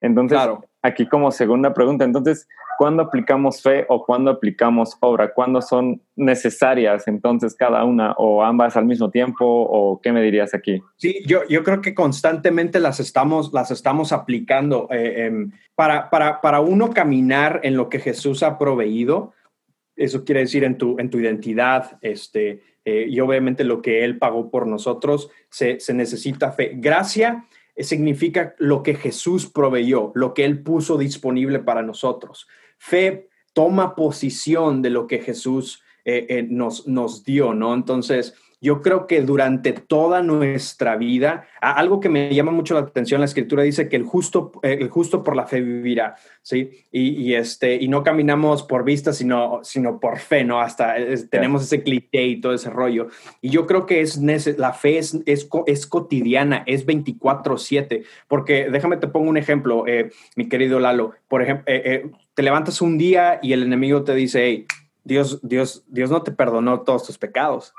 Entonces, 0.00 0.38
aquí 0.82 1.06
como 1.06 1.30
segunda 1.30 1.72
pregunta, 1.72 2.04
entonces, 2.04 2.48
¿cuándo 2.78 3.02
aplicamos 3.02 3.62
fe 3.62 3.84
o 3.88 4.04
cuándo 4.04 4.30
aplicamos 4.30 4.96
obra? 5.00 5.32
¿Cuándo 5.32 5.60
son 5.62 6.02
necesarias 6.14 7.06
entonces 7.08 7.54
cada 7.54 7.84
una 7.84 8.12
o 8.12 8.42
ambas 8.42 8.76
al 8.76 8.86
mismo 8.86 9.10
tiempo 9.10 9.44
o 9.44 10.00
qué 10.00 10.12
me 10.12 10.22
dirías 10.22 10.54
aquí? 10.54 10.82
Sí, 10.96 11.22
yo, 11.26 11.46
yo 11.48 11.62
creo 11.64 11.80
que 11.80 11.94
constantemente 11.94 12.80
las 12.80 13.00
estamos, 13.00 13.52
las 13.52 13.70
estamos 13.70 14.12
aplicando. 14.12 14.88
Eh, 14.90 15.26
em, 15.26 15.52
para, 15.74 16.10
para, 16.10 16.40
para 16.40 16.60
uno 16.60 16.90
caminar 16.90 17.60
en 17.62 17.76
lo 17.76 17.88
que 17.88 17.98
Jesús 17.98 18.42
ha 18.42 18.58
proveído, 18.58 19.32
eso 19.96 20.24
quiere 20.24 20.40
decir 20.40 20.64
en 20.64 20.78
tu, 20.78 20.96
en 20.98 21.10
tu 21.10 21.18
identidad, 21.18 21.98
este, 22.02 22.62
eh, 22.84 23.06
y 23.08 23.20
obviamente 23.20 23.64
lo 23.64 23.82
que 23.82 24.04
Él 24.04 24.18
pagó 24.18 24.50
por 24.50 24.66
nosotros, 24.66 25.30
se, 25.50 25.80
se 25.80 25.94
necesita 25.94 26.52
fe. 26.52 26.72
Gracia 26.74 27.46
significa 27.78 28.54
lo 28.58 28.82
que 28.82 28.94
Jesús 28.94 29.50
proveyó, 29.50 30.12
lo 30.14 30.34
que 30.34 30.44
Él 30.44 30.62
puso 30.62 30.96
disponible 30.96 31.58
para 31.58 31.82
nosotros. 31.82 32.46
Fe 32.78 33.28
toma 33.52 33.94
posición 33.94 34.82
de 34.82 34.90
lo 34.90 35.06
que 35.06 35.20
Jesús 35.20 35.82
eh, 36.08 36.26
eh, 36.28 36.46
nos, 36.48 36.86
nos 36.86 37.24
dio, 37.24 37.52
¿no? 37.52 37.74
Entonces, 37.74 38.34
yo 38.60 38.80
creo 38.80 39.08
que 39.08 39.22
durante 39.22 39.72
toda 39.72 40.22
nuestra 40.22 40.96
vida, 40.96 41.48
algo 41.60 41.98
que 41.98 42.08
me 42.08 42.32
llama 42.32 42.52
mucho 42.52 42.74
la 42.74 42.80
atención, 42.80 43.20
la 43.20 43.24
escritura 43.24 43.64
dice 43.64 43.88
que 43.88 43.96
el 43.96 44.04
justo, 44.04 44.52
eh, 44.62 44.78
el 44.80 44.88
justo 44.88 45.24
por 45.24 45.34
la 45.34 45.46
fe 45.46 45.60
vivirá, 45.62 46.14
¿sí? 46.42 46.70
Y, 46.92 47.34
este, 47.34 47.74
y 47.74 47.88
no 47.88 48.04
caminamos 48.04 48.62
por 48.62 48.84
vista, 48.84 49.12
sino, 49.12 49.60
sino 49.64 49.98
por 49.98 50.18
fe, 50.18 50.44
¿no? 50.44 50.60
Hasta 50.60 50.94
tenemos 51.28 51.64
ese 51.64 51.82
cliché 51.82 52.24
y 52.24 52.40
todo 52.40 52.54
ese 52.54 52.70
rollo. 52.70 53.08
Y 53.40 53.50
yo 53.50 53.66
creo 53.66 53.84
que 53.84 54.00
es 54.00 54.16
la 54.58 54.74
fe 54.74 54.98
es, 54.98 55.18
es, 55.26 55.48
es 55.66 55.86
cotidiana, 55.88 56.62
es 56.66 56.86
24/7, 56.86 58.04
porque 58.28 58.68
déjame 58.70 58.96
te 58.98 59.08
pongo 59.08 59.28
un 59.28 59.38
ejemplo, 59.38 59.84
mi 60.36 60.48
querido 60.48 60.78
Lalo, 60.78 61.14
por 61.26 61.42
ejemplo, 61.42 61.64
te 62.36 62.42
levantas 62.42 62.82
un 62.82 62.98
día 62.98 63.40
y 63.42 63.54
el 63.54 63.62
enemigo 63.62 64.04
te 64.04 64.14
dice, 64.14 64.44
hey, 64.44 64.66
Dios, 65.04 65.40
Dios, 65.42 65.84
Dios 65.88 66.10
no 66.10 66.22
te 66.22 66.32
perdonó 66.32 66.82
todos 66.82 67.06
tus 67.06 67.16
pecados. 67.16 67.72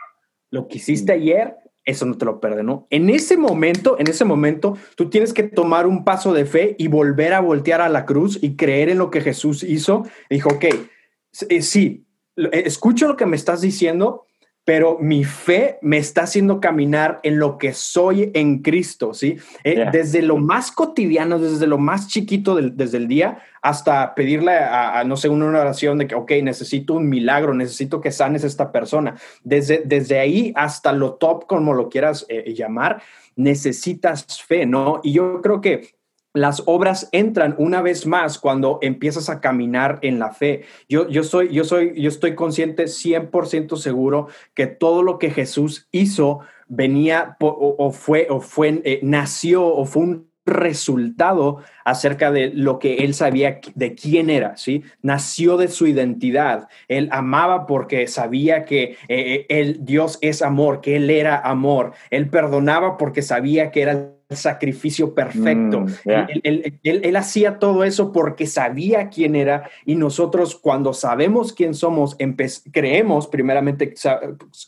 Lo 0.50 0.68
que 0.68 0.78
hiciste 0.78 1.16
mm. 1.16 1.22
ayer, 1.22 1.56
eso 1.86 2.08
no 2.08 2.18
te 2.18 2.26
lo 2.26 2.40
perdonó. 2.40 2.88
En 2.90 3.12
ese 3.12 3.38
momento, 3.38 3.98
en 4.00 4.08
ese 4.08 4.26
momento, 4.26 4.76
tú 4.96 5.12
tienes 5.12 5.32
que 5.32 5.44
tomar 5.44 5.86
un 5.86 6.04
paso 6.04 6.34
de 6.34 6.46
fe 6.46 6.76
y 6.80 6.88
volver 6.88 7.34
a 7.34 7.40
voltear 7.40 7.82
a 7.82 7.90
la 7.90 8.08
cruz 8.08 8.40
y 8.42 8.56
creer 8.56 8.90
en 8.90 8.98
lo 8.98 9.12
que 9.12 9.22
Jesús 9.22 9.62
hizo. 9.62 10.06
Dijo, 10.28 10.50
ok, 10.50 10.66
eh, 11.50 11.62
sí, 11.62 12.08
eh, 12.36 12.64
escucho 12.66 13.08
lo 13.08 13.16
que 13.16 13.28
me 13.28 13.36
estás 13.36 13.62
diciendo, 13.62 14.26
pero 14.68 14.98
mi 15.00 15.24
fe 15.24 15.80
me 15.82 15.98
está 15.98 16.24
haciendo 16.24 16.60
caminar 16.60 17.22
en 17.24 17.40
lo 17.40 17.58
que 17.58 17.72
soy 17.72 18.32
en 18.34 18.62
Cristo, 18.62 19.14
¿sí? 19.14 19.38
Eh, 19.64 19.86
desde 19.94 20.22
lo 20.22 20.36
más 20.36 20.74
cotidiano, 20.74 21.40
desde 21.40 21.68
lo 21.68 21.78
más 21.78 22.10
chiquito 22.10 22.56
desde 22.56 22.98
el 22.98 23.08
día, 23.08 23.40
hasta 23.62 24.14
pedirle 24.14 24.52
a, 24.52 25.02
no 25.06 25.16
sé, 25.16 25.30
una 25.30 25.46
oración 25.46 26.00
de 26.00 26.08
que, 26.08 26.16
ok, 26.16 26.32
necesito 26.44 26.96
un 26.96 27.08
milagro, 27.08 27.54
necesito 27.54 28.02
que 28.02 28.12
sanes 28.12 28.44
esta 28.44 28.74
persona. 28.74 29.16
Desde, 29.42 29.84
desde 29.86 30.20
ahí 30.20 30.52
hasta 30.54 30.92
lo 30.92 31.14
top, 31.14 31.48
como 31.48 31.74
lo 31.74 31.88
quieras 31.88 32.26
eh, 32.28 32.54
llamar, 32.54 33.02
necesitas 33.38 34.26
fe, 34.42 34.66
¿no? 34.66 35.00
Y 35.02 35.14
yo 35.14 35.42
creo 35.42 35.62
que 35.62 35.97
las 36.42 36.64
obras 36.66 37.10
entran 37.12 37.56
una 37.58 37.82
vez 37.82 38.06
más 38.06 38.40
cuando 38.40 38.80
empiezas 38.82 39.30
a 39.30 39.42
caminar 39.42 40.00
en 40.02 40.20
la 40.20 40.32
fe. 40.32 40.64
Yo, 40.90 41.08
yo, 41.10 41.24
soy, 41.24 41.50
yo, 41.54 41.64
soy, 41.64 42.00
yo 42.00 42.10
estoy 42.10 42.36
consciente 42.36 42.86
100% 42.86 43.76
seguro 43.78 44.28
que 44.54 44.68
todo 44.68 45.04
lo 45.04 45.20
que 45.20 45.32
Jesús 45.32 45.88
hizo 45.92 46.40
venía 46.68 47.38
o, 47.40 47.92
fue, 47.92 48.28
o 48.30 48.42
fue, 48.42 48.82
eh, 48.84 49.00
nació 49.02 49.66
o 49.66 49.86
fue 49.86 50.04
un 50.04 50.28
resultado 50.48 51.58
acerca 51.84 52.32
de 52.32 52.50
lo 52.50 52.80
que 52.80 52.98
él 53.00 53.14
sabía 53.14 53.60
de 53.76 53.96
quién 53.96 54.30
era, 54.30 54.56
¿sí? 54.56 54.84
Nació 55.02 55.58
de 55.58 55.68
su 55.68 55.88
identidad. 55.88 56.70
Él 56.88 57.10
amaba 57.12 57.68
porque 57.68 58.08
sabía 58.08 58.64
que 58.64 58.98
eh, 59.10 59.46
eh, 59.50 59.76
Dios 59.80 60.18
es 60.22 60.42
amor, 60.42 60.82
que 60.82 60.96
él 60.96 61.10
era 61.10 61.38
amor. 61.38 61.94
Él 62.10 62.30
perdonaba 62.30 62.98
porque 62.98 63.22
sabía 63.22 63.72
que 63.72 63.82
era 63.82 64.17
sacrificio 64.36 65.14
perfecto. 65.14 65.82
Mm, 65.82 65.92
él, 66.84 67.16
hacía 67.16 67.60
todo 67.60 67.84
eso 67.84 68.12
porque 68.12 68.46
sabía 68.46 69.10
quién 69.10 69.36
era 69.36 69.70
y 69.86 69.96
nosotros 69.96 70.56
cuando 70.56 70.94
sabemos 70.94 71.54
quién 71.54 71.74
somos, 71.74 72.18
creemos, 72.72 73.28
primeramente, 73.28 73.94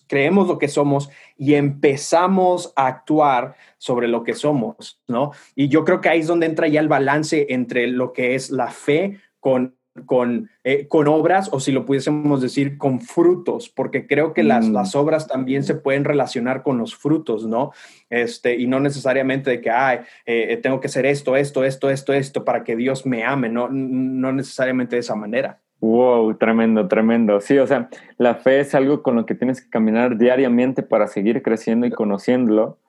creemos 0.07 0.47
lo 0.47 0.57
que 0.57 0.67
somos 0.67 1.09
y 1.37 1.55
empezamos 1.55 2.71
a 2.75 2.87
actuar 2.87 3.55
sobre 3.77 4.07
lo 4.07 4.23
que 4.23 4.33
somos, 4.33 5.01
¿no? 5.07 5.31
Y 5.55 5.67
yo 5.67 5.83
creo 5.83 6.01
que 6.01 6.09
ahí 6.09 6.19
es 6.19 6.27
donde 6.27 6.45
entra 6.45 6.67
ya 6.67 6.79
el 6.79 6.87
balance 6.87 7.47
entre 7.49 7.87
lo 7.87 8.13
que 8.13 8.35
es 8.35 8.49
la 8.49 8.67
fe 8.67 9.19
con 9.39 9.75
con, 10.05 10.49
eh, 10.63 10.87
con 10.87 11.07
obras 11.07 11.49
o 11.51 11.59
si 11.59 11.71
lo 11.71 11.85
pudiésemos 11.85 12.41
decir 12.41 12.77
con 12.77 13.01
frutos, 13.01 13.69
porque 13.69 14.07
creo 14.07 14.33
que 14.33 14.43
las, 14.43 14.69
mm. 14.69 14.73
las, 14.73 14.95
obras 14.95 15.27
también 15.27 15.63
se 15.63 15.75
pueden 15.75 16.05
relacionar 16.05 16.63
con 16.63 16.77
los 16.77 16.95
frutos, 16.95 17.45
¿no? 17.45 17.71
Este, 18.09 18.55
y 18.55 18.67
no 18.67 18.79
necesariamente 18.79 19.49
de 19.49 19.61
que, 19.61 19.71
ay, 19.71 19.99
eh, 20.25 20.57
tengo 20.61 20.79
que 20.79 20.87
hacer 20.87 21.05
esto, 21.05 21.35
esto, 21.35 21.63
esto, 21.63 21.89
esto, 21.89 22.13
esto 22.13 22.45
para 22.45 22.63
que 22.63 22.75
Dios 22.75 23.05
me 23.05 23.23
ame, 23.23 23.49
no, 23.49 23.67
no 23.69 24.31
necesariamente 24.31 24.95
de 24.95 25.01
esa 25.01 25.15
manera. 25.15 25.59
Wow, 25.81 26.35
tremendo, 26.35 26.87
tremendo. 26.87 27.39
Sí, 27.39 27.57
o 27.57 27.65
sea, 27.65 27.89
la 28.17 28.35
fe 28.35 28.59
es 28.59 28.75
algo 28.75 29.01
con 29.01 29.15
lo 29.15 29.25
que 29.25 29.35
tienes 29.35 29.61
que 29.61 29.69
caminar 29.69 30.17
diariamente 30.17 30.83
para 30.83 31.07
seguir 31.07 31.41
creciendo 31.41 31.87
y 31.87 31.91
conociéndolo. 31.91 32.79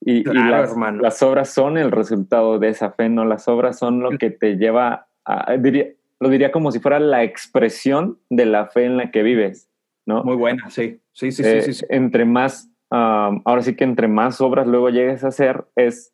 Y, 0.00 0.24
las, 0.24 0.74
las, 0.76 1.22
obras 1.22 1.50
son 1.50 1.76
el 1.76 1.90
resultado 1.90 2.58
de 2.58 2.68
esa 2.68 2.92
fe, 2.92 3.08
¿no? 3.08 3.24
Las 3.24 3.48
obras 3.48 3.78
son 3.78 4.00
lo 4.00 4.16
que 4.16 4.30
te 4.30 4.56
lleva 4.56 5.08
a, 5.24 5.56
diría, 5.56 5.88
lo 6.20 6.28
diría 6.28 6.50
como 6.50 6.72
si 6.72 6.80
fuera 6.80 6.98
la 6.98 7.22
expresión 7.22 8.18
de 8.28 8.46
la 8.46 8.66
fe 8.66 8.84
en 8.84 8.96
la 8.96 9.10
que 9.10 9.22
vives, 9.22 9.70
¿no? 10.06 10.24
Muy 10.24 10.36
buena, 10.36 10.68
sí, 10.70 11.00
sí, 11.12 11.30
sí, 11.30 11.44
sí, 11.44 11.72
sí, 11.72 11.86
Entre 11.88 12.24
más, 12.24 12.70
ahora 12.90 13.62
sí 13.62 13.76
que 13.76 13.84
entre 13.84 14.08
más 14.08 14.40
obras 14.40 14.66
luego 14.66 14.90
llegues 14.90 15.22
a 15.24 15.28
hacer, 15.28 15.64
es, 15.76 16.12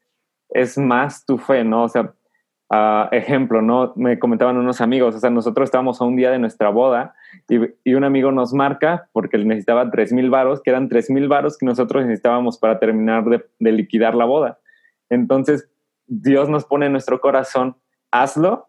es 0.51 0.77
más 0.77 1.25
tu 1.25 1.39
fe, 1.39 1.65
¿no? 1.65 1.85
O 1.85 1.89
sea, 1.89 2.15
uh, 2.71 3.09
ejemplo, 3.13 3.63
¿no? 3.63 3.95
Me 3.97 4.19
comentaban 4.19 4.57
unos 4.57 4.81
amigos, 4.81 5.15
o 5.15 5.19
sea, 5.19 5.31
nosotros 5.31 5.69
estábamos 5.69 6.01
a 6.01 6.05
un 6.05 6.17
día 6.17 6.31
de 6.31 6.39
nuestra 6.39 6.69
boda 6.69 7.15
y, 7.49 7.61
y 7.83 7.95
un 7.95 8.05
amigo 8.05 8.31
nos 8.31 8.53
marca 8.53 9.09
porque 9.13 9.37
él 9.37 9.49
necesitaba 9.49 9.91
tres 9.91 10.13
mil 10.13 10.29
varos, 10.29 10.61
que 10.63 10.71
eran 10.71 10.89
tres 10.89 11.11
mil 11.11 11.29
varos 11.29 11.57
que 11.57 11.67
nosotros 11.67 12.05
necesitábamos 12.05 12.59
para 12.59 12.79
terminar 12.79 13.25
de, 13.25 13.45
de 13.59 13.73
liquidar 13.73 14.15
la 14.15 14.27
boda. 14.27 14.59
Entonces, 15.09 15.71
Dios 16.07 16.51
nos 16.51 16.67
pone 16.67 16.87
en 16.87 16.93
nuestro 16.93 17.21
corazón, 17.21 17.77
hazlo 18.11 18.69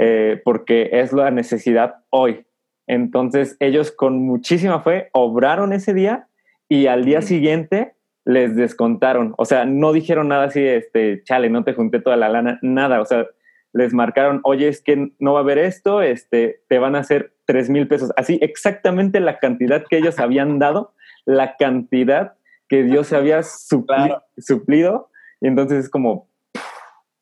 eh, 0.00 0.40
porque 0.44 0.90
es 0.92 1.12
la 1.12 1.32
necesidad 1.32 1.96
hoy. 2.10 2.46
Entonces 2.86 3.56
ellos 3.58 3.90
con 3.90 4.22
muchísima 4.22 4.80
fe 4.80 5.08
obraron 5.12 5.72
ese 5.72 5.92
día 5.92 6.28
y 6.68 6.86
al 6.86 7.04
día 7.04 7.20
siguiente 7.20 7.94
les 8.24 8.54
descontaron. 8.54 9.34
O 9.38 9.44
sea, 9.44 9.64
no 9.64 9.92
dijeron 9.92 10.28
nada 10.28 10.44
así, 10.44 10.64
este, 10.64 11.24
chale, 11.24 11.50
no 11.50 11.64
te 11.64 11.74
junté 11.74 11.98
toda 11.98 12.16
la 12.16 12.28
lana, 12.28 12.60
nada. 12.62 13.00
O 13.00 13.04
sea, 13.06 13.26
les 13.72 13.92
marcaron, 13.92 14.40
oye, 14.44 14.68
es 14.68 14.80
que 14.82 15.10
no 15.18 15.32
va 15.32 15.40
a 15.40 15.42
haber 15.42 15.58
esto, 15.58 16.00
este, 16.00 16.60
te 16.68 16.78
van 16.78 16.94
a 16.94 17.00
hacer 17.00 17.32
tres 17.44 17.68
mil 17.68 17.88
pesos. 17.88 18.12
Así 18.16 18.38
exactamente 18.40 19.18
la 19.18 19.40
cantidad 19.40 19.84
que 19.88 19.98
ellos 19.98 20.20
habían 20.20 20.58
dado, 20.60 20.94
la 21.24 21.56
cantidad 21.56 22.34
que 22.68 22.84
Dios 22.84 23.12
había 23.12 23.42
suplido. 23.42 25.10
Y 25.40 25.48
entonces 25.48 25.86
es 25.86 25.90
como, 25.90 26.28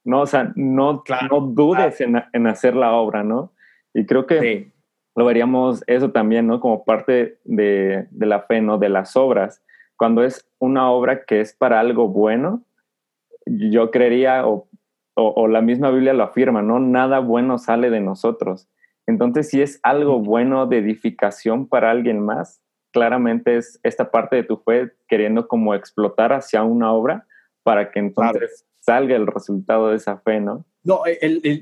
¿no? 0.06 0.22
O 0.22 0.26
sea, 0.26 0.52
no, 0.54 1.02
no 1.30 1.40
dudes 1.40 2.00
en, 2.00 2.46
hacer 2.46 2.76
la 2.76 2.92
obra, 2.92 3.24
¿no? 3.24 3.52
Y 3.92 4.06
creo 4.06 4.24
que 4.26 4.72
lo 5.16 5.24
veríamos 5.24 5.82
eso 5.88 6.12
también, 6.12 6.46
¿no? 6.46 6.60
Como 6.60 6.84
parte 6.84 7.38
de, 7.44 8.06
la 8.12 8.42
fe, 8.42 8.60
¿no? 8.60 8.78
De 8.78 8.88
las 8.88 9.16
obras. 9.16 9.62
Cuando 9.96 10.22
es 10.22 10.48
una 10.58 10.90
obra 10.90 11.24
que 11.24 11.40
es 11.40 11.54
para 11.54 11.80
algo 11.80 12.08
bueno, 12.08 12.62
yo 13.46 13.90
creería, 13.90 14.46
o, 14.46 14.68
o, 15.14 15.48
la 15.48 15.60
misma 15.60 15.90
Biblia 15.90 16.12
lo 16.12 16.22
afirma, 16.22 16.62
¿no? 16.62 16.78
Nada 16.78 17.18
bueno 17.18 17.58
sale 17.58 17.90
de 17.90 18.00
nosotros. 18.00 18.68
Entonces, 19.06 19.50
si 19.50 19.60
es 19.60 19.80
algo 19.82 20.20
bueno 20.20 20.66
de 20.66 20.78
edificación 20.78 21.66
para 21.68 21.90
alguien 21.90 22.20
más, 22.20 22.62
claramente 22.92 23.56
es 23.56 23.80
esta 23.82 24.10
parte 24.12 24.36
de 24.36 24.44
tu 24.44 24.58
fe 24.58 24.92
queriendo 25.08 25.48
como 25.48 25.74
explotar 25.74 26.32
hacia 26.32 26.62
una 26.62 26.92
obra 26.92 27.26
para 27.64 27.90
que 27.90 27.98
entonces 27.98 28.66
salga 28.86 29.16
el 29.16 29.26
resultado 29.26 29.88
de 29.88 29.96
esa 29.96 30.18
fe, 30.18 30.40
¿no? 30.40 30.64
No, 30.84 31.02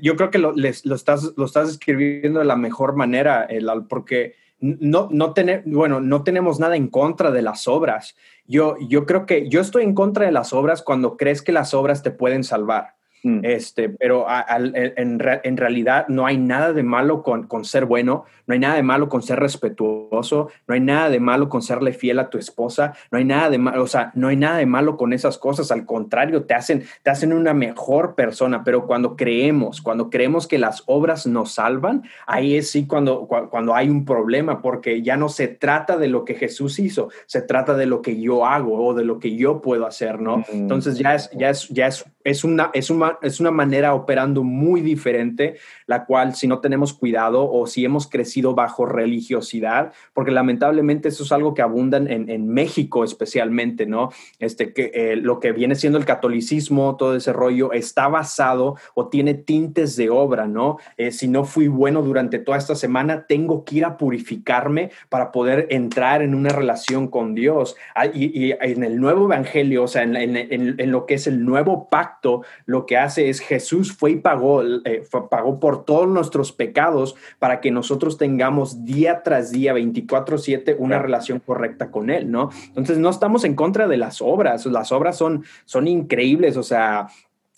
yo 0.01 0.15
creo 0.15 0.29
que 0.29 0.37
lo, 0.37 0.53
lo, 0.53 0.95
estás, 0.95 1.33
lo 1.35 1.45
estás 1.45 1.69
escribiendo 1.69 2.39
de 2.39 2.45
la 2.45 2.55
mejor 2.55 2.95
manera, 2.95 3.43
el, 3.43 3.67
porque 3.89 4.35
no, 4.59 5.09
no, 5.11 5.33
bueno, 5.65 5.99
no 5.99 6.23
tenemos 6.23 6.59
nada 6.59 6.75
en 6.75 6.87
contra 6.87 7.31
de 7.31 7.41
las 7.41 7.67
obras. 7.67 8.15
Yo, 8.45 8.75
yo 8.87 9.07
creo 9.07 9.25
que 9.25 9.49
yo 9.49 9.61
estoy 9.61 9.83
en 9.83 9.95
contra 9.95 10.27
de 10.27 10.31
las 10.31 10.53
obras 10.53 10.83
cuando 10.83 11.17
crees 11.17 11.41
que 11.41 11.51
las 11.51 11.73
obras 11.73 12.03
te 12.03 12.11
pueden 12.11 12.43
salvar. 12.43 12.94
Mm. 13.25 13.39
Este, 13.41 13.89
pero 13.89 14.27
en, 14.29 15.57
realidad 15.57 16.05
no 16.09 16.27
hay 16.27 16.37
nada 16.37 16.73
de 16.73 16.83
malo 16.83 17.23
con, 17.23 17.47
con, 17.47 17.65
ser 17.65 17.85
bueno, 17.85 18.25
no 18.45 18.53
hay 18.53 18.59
nada 18.59 18.75
de 18.75 18.83
malo 18.83 19.09
con 19.09 19.23
ser 19.23 19.39
respetuoso, 19.39 20.49
no 20.67 20.75
hay 20.75 20.79
nada 20.79 21.09
de 21.09 21.19
malo 21.19 21.49
con 21.49 21.63
serle 21.63 21.91
fiel 21.91 22.19
a 22.19 22.29
tu 22.29 22.37
esposa, 22.37 22.93
no 23.09 23.17
hay 23.17 23.25
nada 23.25 23.49
de 23.49 23.57
malo, 23.57 23.81
o 23.81 23.87
sea, 23.87 24.11
no 24.13 24.27
hay 24.27 24.35
nada 24.35 24.57
de 24.57 24.67
malo 24.67 24.95
con 24.95 25.11
esas 25.11 25.39
cosas, 25.39 25.71
al 25.71 25.87
contrario, 25.87 26.43
te 26.43 26.53
hacen, 26.53 26.83
te 27.01 27.09
hacen 27.09 27.33
una 27.33 27.55
mejor 27.55 28.13
persona, 28.13 28.63
pero 28.63 28.85
cuando 28.85 29.15
creemos, 29.15 29.81
cuando 29.81 30.11
creemos 30.11 30.45
que 30.47 30.59
las 30.59 30.83
obras 30.85 31.25
nos 31.25 31.53
salvan, 31.53 32.03
ahí 32.27 32.55
es 32.55 32.69
sí 32.69 32.85
cuando, 32.85 33.25
cuando 33.25 33.73
hay 33.73 33.89
un 33.89 34.05
problema, 34.05 34.61
porque 34.61 35.01
ya 35.01 35.17
no 35.17 35.29
se 35.29 35.47
trata 35.47 35.97
de 35.97 36.09
lo 36.09 36.25
que 36.25 36.35
Jesús 36.35 36.77
hizo, 36.77 37.09
se 37.25 37.41
trata 37.41 37.73
de 37.73 37.87
lo 37.87 38.03
que 38.03 38.21
yo 38.21 38.45
hago 38.45 38.85
o 38.85 38.93
de 38.93 39.03
lo 39.03 39.17
que 39.17 39.35
yo 39.35 39.61
puedo 39.61 39.87
hacer, 39.87 40.21
¿no? 40.21 40.37
Mm. 40.37 40.43
Entonces 40.51 40.99
ya 40.99 41.15
es, 41.15 41.31
ya 41.31 41.49
es, 41.49 41.67
ya 41.69 41.87
es 41.87 42.05
es 42.25 42.43
una, 42.43 42.71
es, 42.73 42.89
una, 42.89 43.14
es 43.21 43.39
una 43.39 43.51
manera 43.51 43.93
operando 43.93 44.43
muy 44.43 44.81
diferente, 44.81 45.57
la 45.87 46.05
cual 46.05 46.35
si 46.35 46.47
no 46.47 46.59
tenemos 46.59 46.93
cuidado 46.93 47.49
o 47.49 47.67
si 47.67 47.85
hemos 47.85 48.07
crecido 48.07 48.55
bajo 48.55 48.85
religiosidad, 48.85 49.93
porque 50.13 50.31
lamentablemente 50.31 51.09
eso 51.09 51.23
es 51.23 51.31
algo 51.31 51.53
que 51.53 51.61
abundan 51.61 52.09
en, 52.09 52.29
en 52.29 52.47
México 52.47 53.03
especialmente, 53.03 53.85
¿no? 53.85 54.11
Este, 54.39 54.73
que 54.73 54.91
eh, 54.93 55.15
lo 55.15 55.39
que 55.39 55.51
viene 55.51 55.75
siendo 55.75 55.97
el 55.97 56.05
catolicismo, 56.05 56.95
todo 56.97 57.15
ese 57.15 57.33
rollo, 57.33 57.71
está 57.71 58.07
basado 58.07 58.75
o 58.93 59.07
tiene 59.07 59.33
tintes 59.33 59.95
de 59.95 60.09
obra, 60.09 60.47
¿no? 60.47 60.77
Eh, 60.97 61.11
si 61.11 61.27
no 61.27 61.45
fui 61.45 61.67
bueno 61.67 62.01
durante 62.01 62.39
toda 62.39 62.57
esta 62.57 62.75
semana, 62.75 63.25
tengo 63.27 63.63
que 63.63 63.77
ir 63.77 63.85
a 63.85 63.97
purificarme 63.97 64.91
para 65.09 65.31
poder 65.31 65.67
entrar 65.69 66.21
en 66.21 66.35
una 66.35 66.49
relación 66.49 67.07
con 67.07 67.35
Dios. 67.35 67.75
Ah, 67.95 68.07
y, 68.07 68.51
en 68.51 68.83
el 68.83 68.99
nuevo 68.99 69.25
evangelio, 69.25 69.83
o 69.83 69.87
sea, 69.87 70.03
en, 70.03 70.15
en, 70.15 70.91
lo 70.91 71.05
que 71.05 71.15
es 71.15 71.27
el 71.27 71.45
nuevo 71.45 71.89
pacto, 71.89 72.43
lo 72.65 72.85
que 72.85 72.97
hace 72.97 73.04
es 73.17 73.39
Jesús 73.39 73.93
fue 73.93 74.11
y 74.11 74.15
pagó, 74.17 74.63
eh, 74.63 75.03
pagó 75.29 75.59
por 75.59 75.85
todos 75.85 76.07
nuestros 76.07 76.51
pecados 76.51 77.15
para 77.39 77.61
que 77.61 77.71
nosotros 77.71 78.17
tengamos 78.17 78.85
día 78.85 79.23
tras 79.23 79.51
día, 79.51 79.73
24/7, 79.73 80.75
una 80.77 80.99
relación 80.99 81.39
correcta 81.39 81.91
con 81.91 82.09
Él, 82.09 82.31
¿no? 82.31 82.49
Entonces 82.69 82.97
no 82.97 83.09
estamos 83.09 83.43
en 83.43 83.55
contra 83.55 83.87
de 83.87 83.97
las 83.97 84.21
obras, 84.21 84.65
las 84.65 84.91
obras 84.91 85.17
son, 85.17 85.45
son 85.65 85.87
increíbles, 85.87 86.57
o 86.57 86.63
sea, 86.63 87.07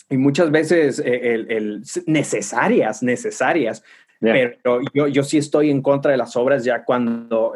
y 0.10 0.18
muchas 0.18 0.52
veces 0.52 1.00
eh, 1.00 1.34
el, 1.34 1.84
necesarias, 2.06 3.04
necesarias, 3.04 3.84
pero 4.20 4.80
yo, 4.94 5.08
yo 5.08 5.24
sí 5.24 5.38
estoy 5.38 5.70
en 5.70 5.82
contra 5.82 6.12
de 6.12 6.18
las 6.18 6.36
obras 6.36 6.64
ya 6.64 6.84
cuando 6.84 7.54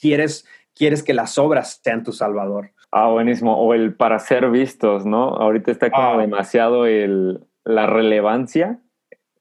quieres, 0.00 0.46
quieres 0.74 1.02
que 1.02 1.12
las 1.12 1.38
obras 1.38 1.80
sean 1.82 2.04
tu 2.04 2.12
salvador. 2.12 2.70
Ah, 2.90 3.08
buenísimo. 3.08 3.58
O 3.58 3.74
el 3.74 3.94
para 3.94 4.18
ser 4.18 4.50
vistos, 4.50 5.04
¿no? 5.04 5.28
Ahorita 5.36 5.70
está 5.70 5.90
como 5.90 6.14
ah. 6.14 6.18
demasiado 6.18 6.86
el, 6.86 7.40
la 7.64 7.86
relevancia 7.86 8.78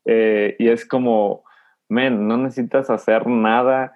eh, 0.06 0.56
y 0.60 0.70
es 0.70 0.86
como, 0.86 1.44
men, 1.89 2.27
no 2.27 2.38
necesitas 2.38 2.89
hacer 2.89 3.27
nada 3.27 3.94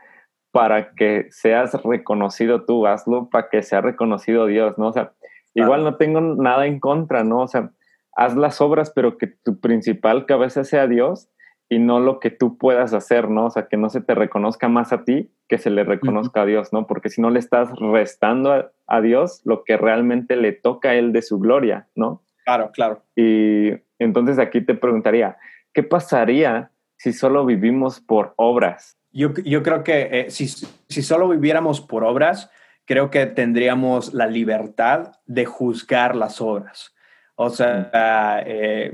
para 0.52 0.94
que 0.94 1.28
seas 1.32 1.74
reconocido 1.84 2.66
tú, 2.66 2.86
hazlo 2.86 3.30
para 3.30 3.50
que 3.50 3.64
sea 3.64 3.82
reconocido 3.82 4.46
Dios, 4.46 4.78
¿no? 4.78 4.88
O 4.88 4.94
sea, 4.94 5.14
igual 5.54 5.84
no 5.84 5.96
tengo 5.96 6.20
nada 6.20 6.66
en 6.66 6.80
contra, 6.80 7.24
¿no? 7.24 7.40
O 7.40 7.48
sea, 7.48 7.72
haz 8.16 8.36
las 8.36 8.60
obras, 8.60 8.92
pero 8.92 9.18
que 9.18 9.28
tu 9.28 9.60
principal 9.60 10.26
cabeza 10.26 10.64
sea 10.64 10.88
Dios 10.88 11.30
y 11.72 11.80
no 11.80 12.02
lo 12.02 12.20
que 12.20 12.32
tú 12.32 12.58
puedas 12.58 12.94
hacer, 12.94 13.30
¿no? 13.30 13.46
O 13.46 13.50
sea, 13.50 13.70
que 13.70 13.78
no 13.78 13.90
se 13.90 14.02
te 14.02 14.14
reconozca 14.14 14.68
más 14.68 14.92
a 14.92 15.06
ti 15.06 15.32
que 15.48 15.58
se 15.58 15.70
le 15.70 15.86
reconozca 15.86 16.42
a 16.42 16.46
Dios, 16.46 16.74
¿no? 16.74 16.86
Porque 16.86 17.08
si 17.08 17.22
no 17.22 17.30
le 17.30 17.40
estás 17.40 17.70
restando 17.80 18.74
a, 18.88 19.02
Dios 19.02 19.40
lo 19.46 19.64
que 19.64 19.78
realmente 19.78 20.36
le 20.36 20.52
toca 20.52 20.90
a 20.90 20.96
Él 20.96 21.14
de 21.14 21.22
su 21.22 21.40
gloria, 21.40 21.88
¿no? 21.96 22.24
Claro, 22.44 22.72
claro. 22.74 23.04
Y 23.16 23.70
entonces 24.00 24.38
aquí 24.38 24.60
te 24.60 24.76
preguntaría, 24.76 25.38
¿qué 25.72 25.82
pasaría 25.82 26.72
si 26.98 27.14
solo 27.14 27.46
vivimos 27.46 28.02
por 28.02 28.34
obras? 28.36 28.98
Yo, 29.14 29.34
yo 29.46 29.64
creo 29.64 29.86
que 29.86 30.10
eh, 30.12 30.30
si, 30.30 30.50
si 30.50 31.02
solo 31.02 31.30
viviéramos 31.30 31.80
por 31.80 32.04
obras, 32.04 32.52
creo 32.84 33.10
que 33.10 33.28
tendríamos 33.28 34.14
la 34.14 34.28
libertad 34.28 35.14
de 35.26 35.46
juzgar 35.46 36.18
las 36.18 36.42
obras. 36.42 36.94
O 37.36 37.50
sea, 37.50 38.44
eh, 38.46 38.92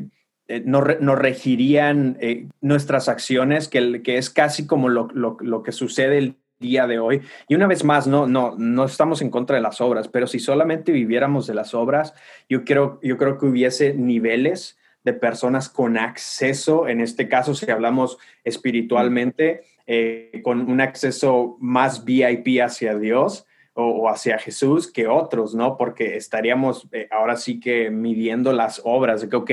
eh, 0.48 0.62
nos, 0.66 0.84
regirían 0.84 2.18
eh, 2.22 2.48
nuestras 2.62 3.10
acciones, 3.10 3.68
que, 3.68 4.02
que, 4.02 4.18
es 4.18 4.30
casi 4.30 4.66
como 4.66 4.88
lo, 4.88 5.10
lo, 5.14 5.64
que 5.64 5.72
sucede 5.72 6.18
el 6.18 6.36
día 6.60 6.88
de 6.88 7.00
hoy. 7.00 7.22
Y 7.48 7.56
una 7.56 7.68
vez 7.68 7.84
más, 7.84 8.08
no, 8.08 8.28
no, 8.28 8.56
no 8.58 8.86
estamos 8.86 9.22
en 9.22 9.30
contra 9.30 9.58
de 9.58 9.62
las 9.62 9.82
obras, 9.82 10.08
pero 10.08 10.26
si 10.26 10.40
solamente 10.40 10.92
viviéramos 10.92 11.48
de 11.48 11.54
las 11.54 11.74
obras, 11.74 12.14
yo 12.48 12.64
creo, 12.64 13.00
yo 13.04 13.18
creo 13.18 13.38
que 13.38 13.46
hubiese 13.46 13.94
niveles 13.94 14.78
de 15.04 15.14
personas 15.14 15.70
con 15.70 15.98
acceso, 15.98 16.88
en 16.88 17.02
este 17.02 17.28
caso 17.28 17.54
si 17.54 17.70
hablamos 17.70 18.18
espiritualmente, 18.44 19.62
eh, 19.86 20.42
con 20.44 20.70
un 20.70 20.82
acceso 20.82 21.58
más 21.60 22.04
VIP 22.04 22.62
hacia 22.62 22.98
Dios, 22.98 23.46
o, 23.80 24.10
hacia 24.10 24.40
Jesús 24.40 24.92
que 24.92 25.08
otros, 25.08 25.54
¿no? 25.54 25.78
Porque 25.78 26.18
estaríamos 26.18 26.88
ahora 27.12 27.38
sí 27.38 27.60
que 27.60 27.92
midiendo 27.92 28.52
las 28.52 28.82
obras, 28.84 29.22
de 29.22 29.30
que, 29.30 29.36
ok, 29.36 29.52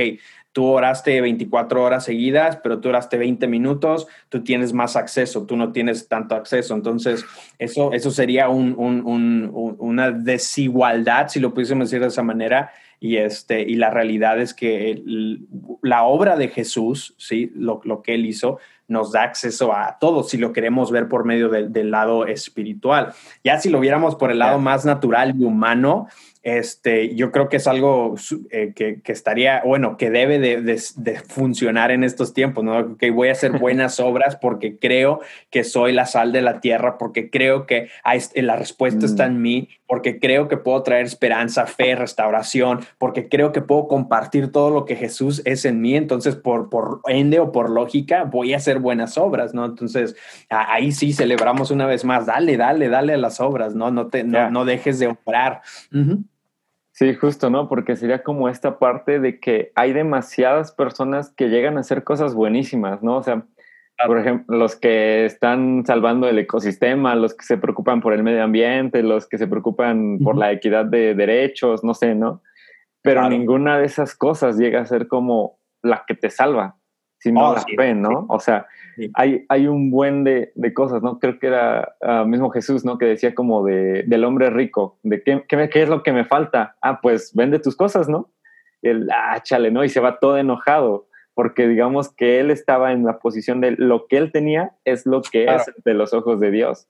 tú 0.53 0.65
oraste 0.67 1.21
24 1.21 1.83
horas 1.83 2.05
seguidas, 2.05 2.57
pero 2.63 2.81
tú 2.81 2.89
oraste 2.89 3.19
20 3.19 3.47
minutos, 3.49 4.07
tú 4.31 4.43
tienes 4.43 4.73
más 4.73 4.97
acceso, 4.97 5.45
tú 5.45 5.57
no 5.57 5.73
tienes 5.73 6.09
tanto 6.09 6.37
acceso. 6.37 6.75
Entonces, 6.75 7.25
eso, 7.59 7.93
eso 7.93 8.11
sería 8.11 8.49
una 8.49 10.11
desigualdad, 10.11 11.29
si 11.29 11.41
lo 11.41 11.53
pudiésemos 11.53 11.91
decir 11.91 12.01
de 12.01 12.09
esa 12.09 12.23
manera. 12.23 12.73
Y, 13.05 13.19
este, 13.19 13.61
y 13.61 13.75
la 13.75 13.91
realidad 13.91 14.41
es 14.41 14.55
que 14.55 15.03
la 15.83 16.05
obra 16.05 16.39
de 16.39 16.49
Jesús, 16.49 17.15
¿sí? 17.19 17.53
Lo, 17.55 17.83
lo, 17.85 18.01
que 18.01 18.15
él 18.15 18.25
hizo, 18.25 18.59
nos 18.89 19.13
da 19.13 19.25
acceso 19.25 19.75
a 19.75 19.99
todo 20.01 20.23
si 20.23 20.39
lo 20.39 20.55
queremos 20.55 20.91
ver 20.91 21.07
por 21.07 21.27
medio 21.27 21.51
del 21.51 21.91
lado 21.91 22.27
espiritual. 22.27 23.13
Ya 23.45 23.61
si 23.61 23.69
lo 23.69 23.79
viéramos 23.79 24.17
por 24.17 24.31
el 24.31 24.39
lado 24.39 24.59
más 24.59 24.87
natural 24.87 25.35
y 25.39 25.45
humano, 25.45 26.09
este, 26.45 27.15
yo 27.15 27.33
creo 27.33 27.49
que 27.49 27.57
es 27.57 27.67
algo 27.67 28.17
eh, 28.51 28.75
que, 28.77 29.01
estaría, 29.07 29.63
bueno, 29.65 29.97
que 29.97 30.11
debe 30.11 30.39
de, 30.39 30.79
funcionar 31.27 31.91
en 31.91 32.05
estos 32.05 32.35
tiempos, 32.35 32.63
¿no? 32.63 32.99
Que 32.99 33.11
voy 33.11 33.29
a 33.29 33.33
hacer 33.33 33.59
buenas 33.59 33.99
obras 34.01 34.37
porque 34.37 34.79
creo 34.79 35.21
que 35.51 35.65
soy 35.65 35.93
la 35.93 36.05
sal 36.05 36.33
de 36.33 36.43
la 36.43 36.61
tierra, 36.61 36.99
porque 36.99 37.31
creo 37.31 37.65
que 37.67 37.89
hay, 38.05 38.21
la 38.35 38.57
respuesta 38.57 39.07
está 39.07 39.25
en 39.25 39.41
mí, 39.41 39.71
porque 39.87 40.21
creo 40.21 40.47
que 40.49 40.59
puedo 40.59 40.83
traer 40.83 41.07
esperanza, 41.07 41.67
fe, 41.67 41.95
restauración, 41.95 42.81
porque 42.99 43.31
creo 43.31 43.53
que 43.53 43.63
puedo 43.63 43.89
compartir 43.89 44.53
todo 44.53 44.69
lo 44.69 44.85
que 44.85 44.97
Jesús 44.97 45.41
es 45.47 45.65
en 45.65 45.81
mí, 45.81 45.97
entonces 45.97 46.37
por, 46.37 46.69
por 46.69 47.01
ende 47.09 47.41
o 47.41 47.53
por 47.53 47.71
lógica 47.71 48.25
voy 48.25 48.53
a 48.53 48.59
hacer 48.59 48.81
buenas 48.81 49.17
obras, 49.17 49.55
¿no? 49.55 49.65
Entonces 49.65 50.15
ahí 50.51 50.93
sí 50.93 51.15
celebramos 51.15 51.71
una 51.71 51.87
vez 51.87 52.05
más, 52.05 52.27
dale, 52.27 52.59
dale, 52.59 52.91
dale 52.91 53.15
a 53.15 53.19
las 53.19 53.41
obras, 53.41 53.75
¿no? 53.75 53.91
No, 53.91 54.09
te, 54.09 54.25
no, 54.25 54.65
dejes 54.67 54.99
de 54.99 55.17
orar. 55.25 55.63
Sí, 56.95 57.13
justo, 57.13 57.51
¿no? 57.51 57.69
Porque 57.69 57.97
sería 57.97 58.23
como 58.23 58.49
esta 58.49 58.79
parte 58.79 59.19
de 59.19 59.41
que 59.41 59.73
hay 59.75 59.93
demasiadas 59.93 60.71
personas 60.71 61.29
que 61.31 61.49
llegan 61.49 61.77
a 61.77 61.81
hacer 61.81 62.05
cosas 62.05 62.37
buenísimas, 62.37 63.03
¿no? 63.03 63.17
O 63.17 63.23
sea, 63.25 63.45
por 64.07 64.17
ejemplo, 64.17 64.57
los 64.57 64.77
que 64.77 65.25
están 65.25 65.83
salvando 65.85 66.29
el 66.29 66.39
ecosistema, 66.39 67.17
los 67.17 67.35
que 67.35 67.45
se 67.47 67.59
preocupan 67.59 68.01
por 68.01 68.13
el 68.13 68.23
medio 68.23 68.45
ambiente, 68.45 69.03
los 69.03 69.29
que 69.29 69.39
se 69.39 69.49
preocupan 69.49 70.21
por 70.21 70.37
la 70.37 70.53
equidad 70.53 70.85
de 70.85 71.17
derechos, 71.17 71.83
no 71.83 71.95
sé, 71.95 72.15
¿no? 72.15 72.43
Pero 73.03 73.29
ninguna 73.29 73.77
de 73.77 73.87
esas 73.87 74.15
cosas 74.15 74.57
llega 74.57 74.81
a 74.81 74.87
ser 74.87 75.09
como 75.09 75.59
la 75.83 76.05
que 76.07 76.15
te 76.15 76.31
salva, 76.31 76.77
sino 77.25 77.49
oh, 77.49 77.55
la 77.55 77.63
fe, 77.63 77.95
¿no? 77.95 78.27
O 78.29 78.39
sea, 78.39 78.67
hay, 79.15 79.47
hay 79.49 79.67
un 79.67 79.91
buen 79.91 80.25
de, 80.25 80.53
de, 80.55 80.75
cosas, 80.75 81.03
¿no? 81.03 81.19
Creo 81.19 81.39
que 81.39 81.47
era 81.47 81.97
uh, 82.03 82.27
mismo 82.27 82.51
Jesús, 82.51 82.85
¿no? 82.85 82.99
Que 82.99 83.07
decía 83.07 83.35
como 83.35 83.65
de, 83.65 84.03
del 84.03 84.25
hombre 84.25 84.51
rico, 84.51 84.99
de 85.03 85.23
qué, 85.23 85.43
qué, 85.49 85.71
qué, 85.71 85.83
es 85.85 85.89
lo 85.89 86.03
que 86.03 86.13
me 86.13 86.27
falta. 86.27 86.77
Ah, 86.83 87.01
pues 87.01 87.33
vende 87.35 87.59
tus 87.61 87.77
cosas, 87.77 88.11
¿no? 88.11 88.29
El, 88.83 89.09
ah, 89.11 89.41
chale, 89.43 89.71
¿no? 89.71 89.85
Y 89.85 89.89
se 89.89 90.01
va 90.01 90.19
todo 90.19 90.37
enojado, 90.37 91.07
porque 91.33 91.67
digamos 91.67 92.13
que 92.13 92.41
él 92.41 92.51
estaba 92.51 92.93
en 92.93 93.07
la 93.07 93.21
posición 93.21 93.63
de 93.63 93.71
lo 93.71 94.07
que 94.07 94.19
él 94.19 94.31
tenía 94.31 94.73
es 94.85 95.07
lo 95.07 95.23
que 95.23 95.47
es 95.47 95.63
de 95.83 95.95
los 95.95 96.13
ojos 96.13 96.41
de 96.41 96.51
Dios. 96.51 96.89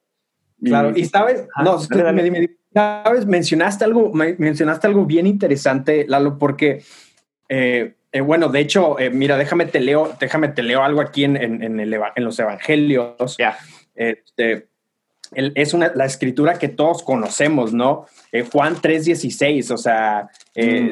claro, 0.65 0.91
y 0.97 1.05
sabes, 1.05 1.47
no, 1.63 1.79
dime, 1.79 2.25
dime, 2.25 2.57
sabes, 2.73 3.25
mencionaste 3.25 3.85
algo, 3.85 4.11
mencionaste 4.13 4.89
algo 4.89 5.07
bien 5.07 5.29
interesante, 5.29 6.07
Lalo, 6.09 6.39
porque 6.41 6.83
eh, 7.49 7.95
eh, 8.15 8.21
bueno, 8.21 8.49
de 8.49 8.61
hecho, 8.61 8.97
eh, 9.01 9.11
mira, 9.11 9.37
déjame 9.37 9.67
te 9.67 9.81
leo, 9.81 10.15
déjame 10.21 10.47
te 10.47 10.63
leo 10.63 10.85
algo 10.85 11.01
aquí 11.01 11.25
en, 11.25 11.37
en, 11.37 11.81
el, 11.81 11.93
en 12.15 12.25
los 12.25 12.39
evangelios. 12.39 13.37
Este, 13.97 14.69
es 15.33 15.75
una, 15.75 15.91
la 15.97 16.05
escritura 16.05 16.55
que 16.57 16.69
todos 16.69 17.03
conocemos, 17.03 17.73
¿no? 17.73 18.07
Eh, 18.31 18.47
Juan 18.53 18.77
3.16, 18.77 19.69
o 19.73 19.77
sea, 19.77 20.31
mm. 20.55 20.91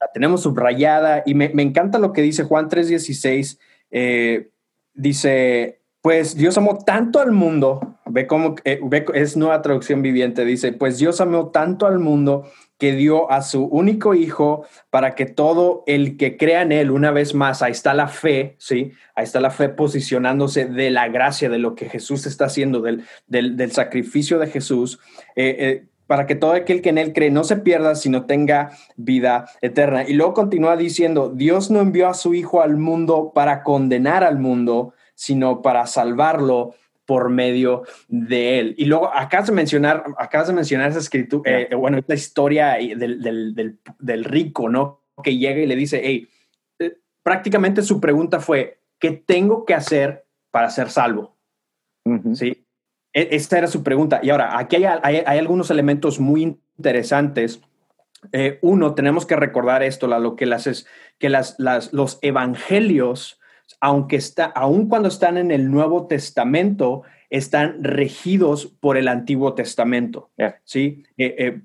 la 0.00 0.12
tenemos 0.12 0.42
subrayada 0.42 1.22
y 1.24 1.32
me, 1.32 1.48
me, 1.48 1.62
encanta 1.62 1.98
lo 1.98 2.12
que 2.12 2.20
dice 2.20 2.44
Juan 2.44 2.68
3.16. 2.68 4.50
dice, 4.92 5.80
pues 6.02 6.36
Dios 6.36 6.58
amó 6.58 6.76
tanto 6.84 7.20
al 7.20 7.32
mundo, 7.32 7.96
ve 8.04 8.26
cómo 8.26 8.54
ve, 8.64 9.06
es 9.14 9.34
nueva 9.34 9.62
traducción 9.62 10.02
viviente, 10.02 10.44
dice, 10.44 10.74
pues 10.74 10.98
Dios 10.98 11.22
amó 11.22 11.48
tanto 11.48 11.86
al 11.86 12.00
mundo 12.00 12.50
que 12.80 12.92
dio 12.92 13.30
a 13.30 13.42
su 13.42 13.66
único 13.66 14.14
hijo 14.14 14.64
para 14.88 15.14
que 15.14 15.26
todo 15.26 15.84
el 15.86 16.16
que 16.16 16.38
crea 16.38 16.62
en 16.62 16.72
él, 16.72 16.90
una 16.90 17.10
vez 17.10 17.34
más, 17.34 17.60
ahí 17.60 17.72
está 17.72 17.92
la 17.92 18.08
fe, 18.08 18.56
¿sí? 18.58 18.92
Ahí 19.14 19.24
está 19.24 19.38
la 19.38 19.50
fe 19.50 19.68
posicionándose 19.68 20.64
de 20.64 20.90
la 20.90 21.06
gracia, 21.08 21.50
de 21.50 21.58
lo 21.58 21.74
que 21.74 21.90
Jesús 21.90 22.24
está 22.24 22.46
haciendo, 22.46 22.80
del, 22.80 23.04
del, 23.28 23.72
sacrificio 23.72 24.38
de 24.38 24.46
Jesús, 24.46 24.98
eh, 25.36 25.56
eh, 25.58 25.86
para 26.06 26.26
que 26.26 26.34
todo 26.34 26.52
aquel 26.52 26.80
que 26.80 26.88
en 26.88 26.96
él 26.96 27.12
cree 27.12 27.30
no 27.30 27.44
se 27.44 27.56
pierda, 27.56 27.94
sino 27.94 28.24
tenga 28.24 28.70
vida 28.96 29.46
eterna. 29.60 30.08
Y 30.08 30.14
luego 30.14 30.32
continúa 30.32 30.76
diciendo, 30.76 31.30
Dios 31.32 31.70
no 31.70 31.80
envió 31.80 32.08
a 32.08 32.14
su 32.14 32.32
hijo 32.32 32.62
al 32.62 32.78
mundo 32.78 33.32
para 33.34 33.62
condenar 33.62 34.24
al 34.24 34.38
mundo, 34.38 34.94
sino 35.14 35.60
para 35.60 35.86
salvarlo 35.86 36.74
por 37.10 37.28
medio 37.28 37.82
de 38.06 38.60
él. 38.60 38.74
Y 38.78 38.84
luego 38.84 39.12
acabas 39.12 39.48
de 39.48 39.52
mencionar, 39.52 40.04
acabas 40.16 40.46
de 40.46 40.54
mencionar 40.54 40.90
esa 40.90 41.00
escritura, 41.00 41.62
eh, 41.62 41.74
bueno, 41.74 41.98
esta 41.98 42.14
historia 42.14 42.74
del, 42.74 43.20
del, 43.20 43.80
del, 43.98 44.24
rico, 44.24 44.68
¿no? 44.68 45.02
que 45.24 45.36
llega 45.36 45.58
y 45.58 45.66
le 45.66 45.74
dice, 45.74 46.00
hey, 46.04 46.28
eh, 46.78 46.98
prácticamente 47.24 47.82
su 47.82 48.00
pregunta 48.00 48.38
fue, 48.38 48.78
¿qué 49.00 49.10
tengo 49.10 49.64
que 49.64 49.74
hacer 49.74 50.24
para 50.52 50.70
ser 50.70 50.88
salvo? 50.88 51.36
Sí, 52.34 52.64
e, 53.12 53.28
esta 53.32 53.58
era 53.58 53.66
su 53.66 53.82
pregunta. 53.82 54.20
Y 54.22 54.30
ahora, 54.30 54.56
aquí 54.56 54.76
hay, 54.76 54.84
algunos 55.38 55.68
elementos 55.72 56.20
muy 56.20 56.42
interesantes. 56.78 57.60
Eh, 58.30 58.60
uno, 58.62 58.94
tenemos 58.94 59.26
que 59.26 59.34
recordar 59.34 59.82
esto, 59.82 60.06
lo 60.06 60.36
que, 60.36 60.46
las, 60.46 60.68
es, 60.68 60.86
que 61.18 61.28
las, 61.28 61.56
los 61.58 62.20
evangelios, 62.22 63.39
aunque 63.80 64.16
está, 64.16 64.46
aun 64.46 64.88
cuando 64.88 65.08
están 65.08 65.38
en 65.38 65.50
el 65.50 65.70
Nuevo 65.70 66.06
Testamento, 66.06 67.02
están 67.30 67.82
regidos 67.84 68.66
por 68.66 68.96
el 68.96 69.08
Antiguo 69.08 69.54
Testamento. 69.54 70.30
¿sí? 70.64 71.04
Eh, 71.16 71.60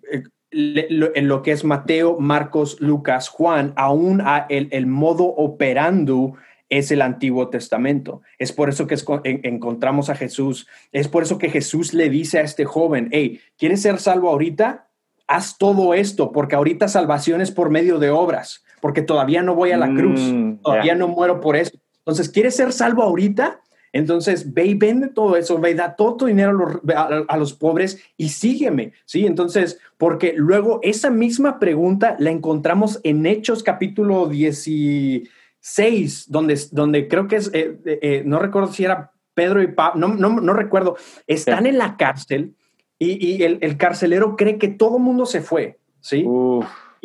en 0.51 1.27
lo 1.27 1.41
que 1.41 1.51
es 1.51 1.63
Mateo, 1.63 2.17
Marcos, 2.19 2.79
Lucas, 2.79 3.27
Juan, 3.29 3.73
aún 3.75 4.23
el, 4.49 4.69
el, 4.71 4.87
modo 4.87 5.25
operando 5.25 6.35
es 6.69 6.91
el 6.91 7.01
Antiguo 7.01 7.49
Testamento. 7.49 8.21
Es 8.39 8.51
por 8.51 8.69
eso 8.69 8.87
que 8.87 8.97
encontramos 9.43 10.09
a 10.09 10.15
Jesús. 10.15 10.67
Es 10.91 11.07
por 11.07 11.23
eso 11.23 11.37
que 11.37 11.49
Jesús 11.49 11.93
le 11.93 12.09
dice 12.09 12.39
a 12.39 12.41
este 12.41 12.65
joven, 12.65 13.09
hey, 13.11 13.41
¿quieres 13.57 13.81
ser 13.81 13.99
salvo 13.99 14.29
ahorita? 14.29 14.87
Haz 15.27 15.57
todo 15.57 15.93
esto, 15.93 16.31
porque 16.31 16.55
ahorita 16.55 16.87
salvación 16.87 17.41
es 17.41 17.51
por 17.51 17.69
medio 17.69 17.97
de 17.97 18.11
obras, 18.11 18.63
porque 18.79 19.01
todavía 19.01 19.41
no 19.41 19.55
voy 19.55 19.71
a 19.71 19.77
la 19.77 19.91
cruz, 19.93 20.21
mm, 20.21 20.57
todavía 20.57 20.95
no 20.95 21.07
muero 21.07 21.41
por 21.41 21.55
eso. 21.55 21.77
Entonces, 22.05 22.29
¿quieres 22.29 22.55
ser 22.55 22.71
salvo 22.71 23.01
ahorita? 23.01 23.61
Entonces, 23.95 24.53
ve 24.53 24.65
y 24.65 24.73
vende 24.73 25.07
todo 25.07 25.37
eso, 25.37 25.57
ve 25.57 25.71
y 25.71 25.73
da 25.73 25.95
todo 25.95 26.17
tu 26.17 26.25
dinero 26.25 26.81
a 26.95 27.37
los, 27.37 27.53
pobres 27.53 28.03
y 28.17 28.27
sígueme, 28.27 28.91
¿sí? 29.05 29.25
Entonces, 29.25 29.79
porque 29.97 30.33
luego 30.35 30.81
esa 30.83 31.09
misma 31.09 31.59
pregunta 31.59 32.17
la 32.19 32.29
encontramos 32.29 32.99
en 33.03 33.25
Hechos 33.25 33.63
capítulo 33.63 34.27
16, 34.27 36.29
donde, 36.29 36.59
donde 36.73 37.07
creo 37.07 37.29
que 37.29 37.37
es, 37.37 37.49
eh, 37.53 37.79
eh, 37.85 38.23
no 38.25 38.39
recuerdo 38.39 38.73
si 38.73 38.83
era 38.83 39.13
Pedro 39.33 39.63
y 39.63 39.67
Pablo, 39.67 40.09
no, 40.09 40.41
no, 40.41 40.53
recuerdo, 40.53 40.97
están 41.25 41.65
en 41.65 41.77
la 41.77 41.95
cárcel 41.95 42.53
y, 42.99 43.43
el, 43.43 43.77
carcelero 43.77 44.35
cree 44.35 44.57
que 44.57 44.67
todo 44.67 44.97
el 44.97 45.03
mundo 45.03 45.25
se 45.25 45.39
fue, 45.39 45.79
¿sí? 46.01 46.25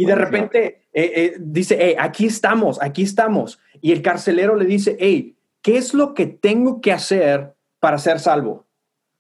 Y 0.00 0.06
de 0.06 0.14
repente 0.14 0.80
eh, 0.94 1.34
dice, 1.38 1.76
hey, 1.78 1.94
aquí 1.98 2.24
estamos, 2.24 2.80
aquí 2.80 3.02
estamos. 3.02 3.60
Y 3.82 3.92
el 3.92 4.00
carcelero 4.00 4.56
le 4.56 4.64
dice, 4.64 4.96
hey, 4.98 5.36
¿qué 5.60 5.76
es 5.76 5.92
lo 5.92 6.14
que 6.14 6.24
tengo 6.24 6.80
que 6.80 6.90
hacer 6.90 7.54
para 7.80 7.98
ser 7.98 8.18
salvo? 8.18 8.66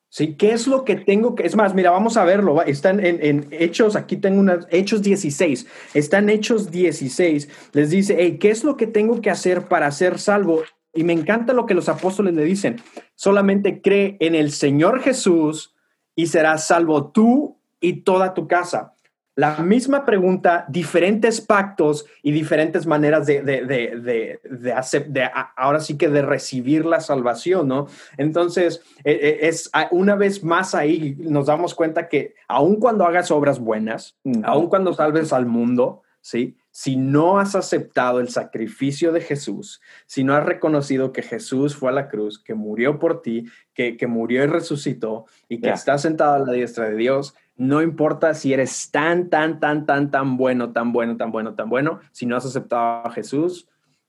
¿Sí? 0.08 0.36
¿Qué 0.36 0.52
es 0.52 0.66
lo 0.66 0.86
que 0.86 0.96
tengo 0.96 1.34
que...? 1.34 1.44
Es 1.44 1.54
más, 1.54 1.74
mira, 1.74 1.90
vamos 1.90 2.16
a 2.16 2.24
verlo. 2.24 2.62
Están 2.62 3.04
en, 3.04 3.46
Hechos, 3.50 3.94
aquí 3.94 4.16
tengo 4.16 4.40
unas... 4.40 4.66
Hechos 4.70 5.02
16. 5.02 5.66
Están 5.92 6.30
Hechos 6.30 6.70
16. 6.70 7.50
Les 7.74 7.90
dice, 7.90 8.16
hey, 8.18 8.38
¿qué 8.40 8.48
es 8.48 8.64
lo 8.64 8.78
que 8.78 8.86
tengo 8.86 9.20
que 9.20 9.28
hacer 9.28 9.68
para 9.68 9.90
ser 9.90 10.18
salvo? 10.18 10.62
Y 10.94 11.04
me 11.04 11.12
encanta 11.12 11.52
lo 11.52 11.66
que 11.66 11.74
los 11.74 11.90
apóstoles 11.90 12.32
le 12.32 12.44
dicen. 12.44 12.80
Solamente 13.16 13.82
cree 13.82 14.16
en 14.20 14.34
el 14.34 14.50
Señor 14.50 15.02
Jesús 15.02 15.74
y 16.16 16.28
serás 16.28 16.66
salvo 16.66 17.10
tú 17.10 17.60
y 17.82 18.00
toda 18.00 18.32
tu 18.32 18.48
casa 18.48 18.94
la 19.36 19.58
misma 19.58 20.04
pregunta, 20.04 20.64
diferentes 20.68 21.40
pactos 21.40 22.04
y 22.22 22.32
diferentes 22.32 22.86
maneras 22.86 23.26
de, 23.26 23.42
de, 23.42 23.64
de, 23.64 24.40
de, 24.42 25.30
ahora 25.56 25.80
sí 25.80 25.96
que 25.96 26.08
de 26.08 26.22
recibir 26.22 26.84
la 26.84 27.00
salvación, 27.00 27.68
¿no? 27.68 27.86
Entonces, 28.18 28.82
e, 29.04 29.12
e, 29.12 29.48
es 29.48 29.70
una 29.92 30.16
vez 30.16 30.42
más 30.42 30.74
ahí 30.74 31.16
nos 31.18 31.46
damos 31.46 31.74
cuenta 31.74 32.08
que 32.08 32.34
aun 32.48 32.76
cuando 32.76 33.06
hagas 33.06 33.30
obras 33.30 33.60
buenas, 33.60 34.16
aun 34.42 34.68
cuando 34.68 34.92
salves 34.92 35.32
al 35.32 35.46
mundo, 35.46 36.02
¿sí? 36.20 36.56
Si 36.72 36.96
no 36.96 37.38
has 37.40 37.56
aceptado 37.56 38.20
el 38.20 38.28
sacrificio 38.28 39.10
de 39.12 39.20
Jesús, 39.20 39.80
si 40.06 40.22
no 40.22 40.34
has 40.34 40.44
reconocido 40.44 41.12
que 41.12 41.22
Jesús 41.22 41.74
fue 41.74 41.90
a 41.90 41.94
la 41.94 42.08
cruz, 42.08 42.38
que 42.42 42.54
murió 42.54 42.98
por 42.98 43.22
ti, 43.22 43.46
que, 43.74 43.96
que 43.96 44.06
murió 44.06 44.44
y 44.44 44.46
resucitó 44.46 45.24
y 45.48 45.60
que 45.60 45.70
está 45.70 45.98
sentado 45.98 46.34
a 46.34 46.38
la 46.38 46.52
diestra 46.52 46.90
de 46.90 46.96
Dios, 46.96 47.34
no 47.60 47.82
importa 47.82 48.32
si 48.32 48.54
eres 48.54 48.90
tan, 48.90 49.28
tan, 49.28 49.60
tan, 49.60 49.84
tan, 49.84 50.10
tan 50.10 50.38
bueno, 50.38 50.72
tan 50.72 50.92
bueno, 50.94 51.18
tan 51.18 51.30
bueno, 51.30 51.54
tan 51.54 51.68
bueno, 51.68 52.00
si 52.10 52.24
no 52.24 52.34
has 52.34 52.46
aceptado 52.46 53.06
a 53.06 53.10
Jesús, 53.10 53.68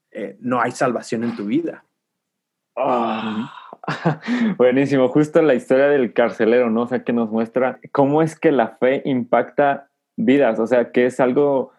eh, 0.10 0.38
no 0.40 0.62
hay 0.62 0.72
salvación 0.72 1.26
en 1.26 1.36
tu 1.36 1.48
vida. 1.48 1.84
Ah, 2.78 3.52
buenísimo, 4.58 5.10
justo 5.10 5.42
la 5.42 5.54
historia 5.54 5.90
del 5.90 6.14
carcelero, 6.14 6.70
¿no? 6.70 6.84
O 6.84 6.88
sea, 6.88 7.04
que 7.04 7.12
nos 7.12 7.30
muestra 7.30 7.82
cómo 7.92 8.22
es 8.22 8.40
que 8.40 8.54
la 8.54 8.78
fe 8.78 9.02
impacta 9.04 9.90
vidas, 10.16 10.58
o 10.58 10.66
sea, 10.66 10.94
que 10.94 11.08
es 11.08 11.20
algo 11.20 11.74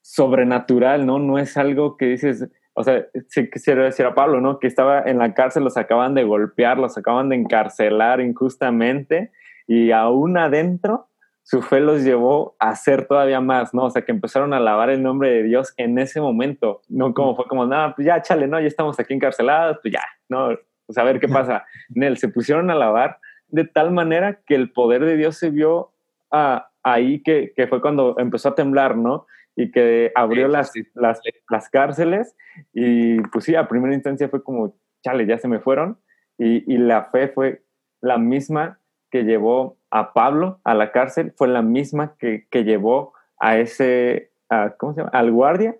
sobrenatural, 0.00 1.04
¿no? 1.04 1.18
No 1.18 1.38
es 1.38 1.58
algo 1.58 1.98
que 1.98 2.06
dices, 2.06 2.48
o 2.72 2.84
sea, 2.84 3.04
sí 3.28 3.50
quisiera 3.50 3.84
decir 3.84 4.06
a 4.06 4.14
Pablo, 4.14 4.40
¿no? 4.40 4.58
Que 4.58 4.66
estaba 4.66 5.02
en 5.02 5.18
la 5.18 5.34
cárcel, 5.34 5.62
los 5.62 5.76
acaban 5.76 6.14
de 6.14 6.24
golpear, 6.24 6.78
los 6.78 6.96
acaban 6.96 7.28
de 7.28 7.36
encarcelar 7.36 8.22
injustamente 8.22 9.30
y 9.66 9.90
aún 9.90 10.36
adentro 10.36 11.08
su 11.42 11.60
fe 11.60 11.80
los 11.80 12.04
llevó 12.04 12.56
a 12.58 12.70
hacer 12.70 13.06
todavía 13.06 13.40
más, 13.40 13.74
¿no? 13.74 13.84
O 13.84 13.90
sea, 13.90 14.02
que 14.02 14.12
empezaron 14.12 14.54
a 14.54 14.58
alabar 14.58 14.90
el 14.90 15.02
nombre 15.02 15.30
de 15.30 15.42
Dios 15.42 15.74
en 15.76 15.98
ese 15.98 16.20
momento, 16.20 16.82
no 16.88 17.12
como 17.14 17.34
fue 17.34 17.46
como, 17.46 17.66
nada, 17.66 17.94
pues 17.94 18.06
ya, 18.06 18.22
chale, 18.22 18.46
¿no? 18.46 18.60
Ya 18.60 18.68
estamos 18.68 18.98
aquí 19.00 19.12
encarcelados, 19.12 19.78
pues 19.82 19.92
ya, 19.92 20.02
¿no? 20.28 20.50
Pues 20.86 20.98
a 20.98 21.04
ver 21.04 21.18
qué 21.20 21.28
pasa. 21.28 21.64
Nel, 21.90 22.16
se 22.16 22.28
pusieron 22.28 22.70
a 22.70 22.74
alabar 22.74 23.18
de 23.48 23.64
tal 23.64 23.90
manera 23.90 24.40
que 24.46 24.54
el 24.54 24.72
poder 24.72 25.04
de 25.04 25.16
Dios 25.16 25.36
se 25.36 25.50
vio 25.50 25.92
ah, 26.30 26.70
ahí, 26.82 27.22
que, 27.22 27.52
que, 27.56 27.66
fue 27.66 27.80
cuando 27.80 28.14
empezó 28.18 28.50
a 28.50 28.54
temblar, 28.54 28.96
¿no? 28.96 29.26
Y 29.56 29.70
que 29.70 30.12
abrió 30.14 30.48
las, 30.48 30.72
las, 30.94 31.20
las 31.50 31.68
cárceles 31.68 32.34
y 32.72 33.20
pues 33.20 33.44
sí, 33.44 33.54
a 33.54 33.68
primera 33.68 33.94
instancia 33.94 34.28
fue 34.28 34.42
como, 34.42 34.74
chale, 35.04 35.26
ya 35.26 35.38
se 35.38 35.48
me 35.48 35.60
fueron. 35.60 35.98
Y, 36.38 36.72
y 36.72 36.78
la 36.78 37.04
fe 37.04 37.28
fue 37.28 37.62
la 38.00 38.16
misma 38.16 38.80
que 39.12 39.24
llevó 39.24 39.76
a 39.90 40.14
Pablo 40.14 40.58
a 40.64 40.74
la 40.74 40.90
cárcel 40.90 41.32
fue 41.36 41.46
la 41.46 41.60
misma 41.60 42.16
que, 42.18 42.46
que 42.50 42.64
llevó 42.64 43.12
a 43.38 43.58
ese, 43.58 44.30
¿cómo 44.78 44.94
se 44.94 45.00
llama? 45.00 45.10
Al 45.12 45.30
guardia 45.30 45.76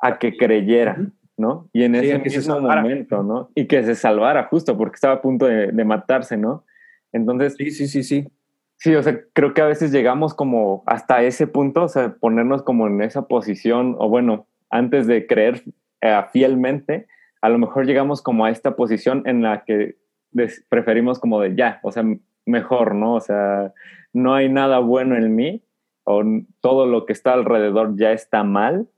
a 0.00 0.18
que 0.18 0.36
creyera, 0.36 0.96
¿no? 1.36 1.68
Y 1.74 1.84
en 1.84 1.94
ese 1.94 2.18
mismo 2.18 2.60
momento, 2.60 3.22
¿no? 3.22 3.50
Y 3.54 3.66
que 3.66 3.84
se 3.84 3.94
salvara 3.94 4.44
justo 4.44 4.76
porque 4.76 4.94
estaba 4.94 5.14
a 5.14 5.22
punto 5.22 5.46
de, 5.46 5.70
de, 5.70 5.84
matarse, 5.84 6.36
¿no? 6.36 6.64
Entonces... 7.12 7.54
Sí, 7.58 7.70
sí, 7.70 7.86
sí, 7.86 8.02
sí. 8.02 8.26
Sí, 8.78 8.94
o 8.96 9.02
sea, 9.02 9.20
creo 9.32 9.52
que 9.54 9.60
a 9.60 9.66
veces 9.66 9.92
llegamos 9.92 10.34
como 10.34 10.82
hasta 10.86 11.22
ese 11.22 11.46
punto, 11.46 11.84
o 11.84 11.88
sea, 11.88 12.14
ponernos 12.14 12.62
como 12.62 12.88
en 12.88 13.02
esa 13.02 13.28
posición, 13.28 13.94
o 13.98 14.08
bueno, 14.08 14.46
antes 14.70 15.06
de 15.06 15.26
creer 15.26 15.62
eh, 16.00 16.20
fielmente, 16.32 17.06
a 17.42 17.48
lo 17.48 17.58
mejor 17.58 17.86
llegamos 17.86 18.22
como 18.22 18.44
a 18.44 18.50
esta 18.50 18.74
posición 18.74 19.22
en 19.26 19.42
la 19.42 19.62
que 19.64 19.96
preferimos 20.68 21.20
como 21.20 21.40
de 21.40 21.54
ya, 21.54 21.78
o 21.82 21.92
sea, 21.92 22.02
mejor, 22.46 22.94
¿no? 22.94 23.14
O 23.14 23.20
sea, 23.20 23.72
no 24.12 24.34
hay 24.34 24.48
nada 24.48 24.78
bueno 24.78 25.16
en 25.16 25.34
mí 25.34 25.64
o 26.04 26.22
todo 26.60 26.86
lo 26.86 27.06
que 27.06 27.12
está 27.12 27.32
alrededor 27.32 27.96
ya 27.96 28.12
está 28.12 28.42
mal, 28.42 28.88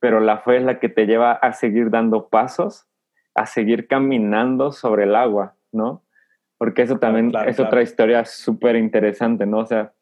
pero 0.00 0.20
la 0.20 0.38
fe 0.38 0.56
es 0.56 0.64
la 0.64 0.80
que 0.80 0.88
te 0.88 1.06
lleva 1.06 1.32
a 1.32 1.52
seguir 1.52 1.90
dando 1.90 2.28
pasos, 2.28 2.88
a 3.34 3.46
seguir 3.46 3.86
caminando 3.86 4.72
sobre 4.72 5.04
el 5.04 5.14
agua, 5.14 5.54
¿no? 5.70 6.02
Porque 6.58 6.82
eso 6.82 6.98
también 6.98 7.32
es 7.46 7.60
otra 7.60 7.82
historia 7.82 8.24
súper 8.24 8.76
interesante, 8.76 9.46
¿no? 9.46 9.58
O 9.58 9.66
sea, 9.66 9.92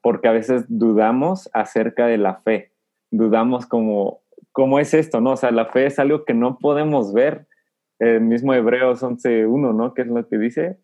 porque 0.00 0.28
a 0.28 0.32
veces 0.32 0.64
dudamos 0.68 1.50
acerca 1.52 2.06
de 2.06 2.18
la 2.18 2.36
fe, 2.36 2.72
dudamos 3.10 3.66
como, 3.66 4.22
¿cómo 4.52 4.78
es 4.78 4.94
esto, 4.94 5.20
no? 5.20 5.32
O 5.32 5.36
sea, 5.36 5.50
la 5.50 5.66
fe 5.66 5.86
es 5.86 5.98
algo 5.98 6.24
que 6.24 6.34
no 6.34 6.58
podemos 6.58 7.12
ver. 7.12 7.46
El 7.98 8.22
mismo 8.22 8.52
Hebreos 8.54 9.02
11.1, 9.02 9.74
¿no? 9.74 9.94
¿Qué 9.94 10.02
es 10.02 10.08
lo 10.08 10.26
que 10.26 10.38
dice? 10.38 10.80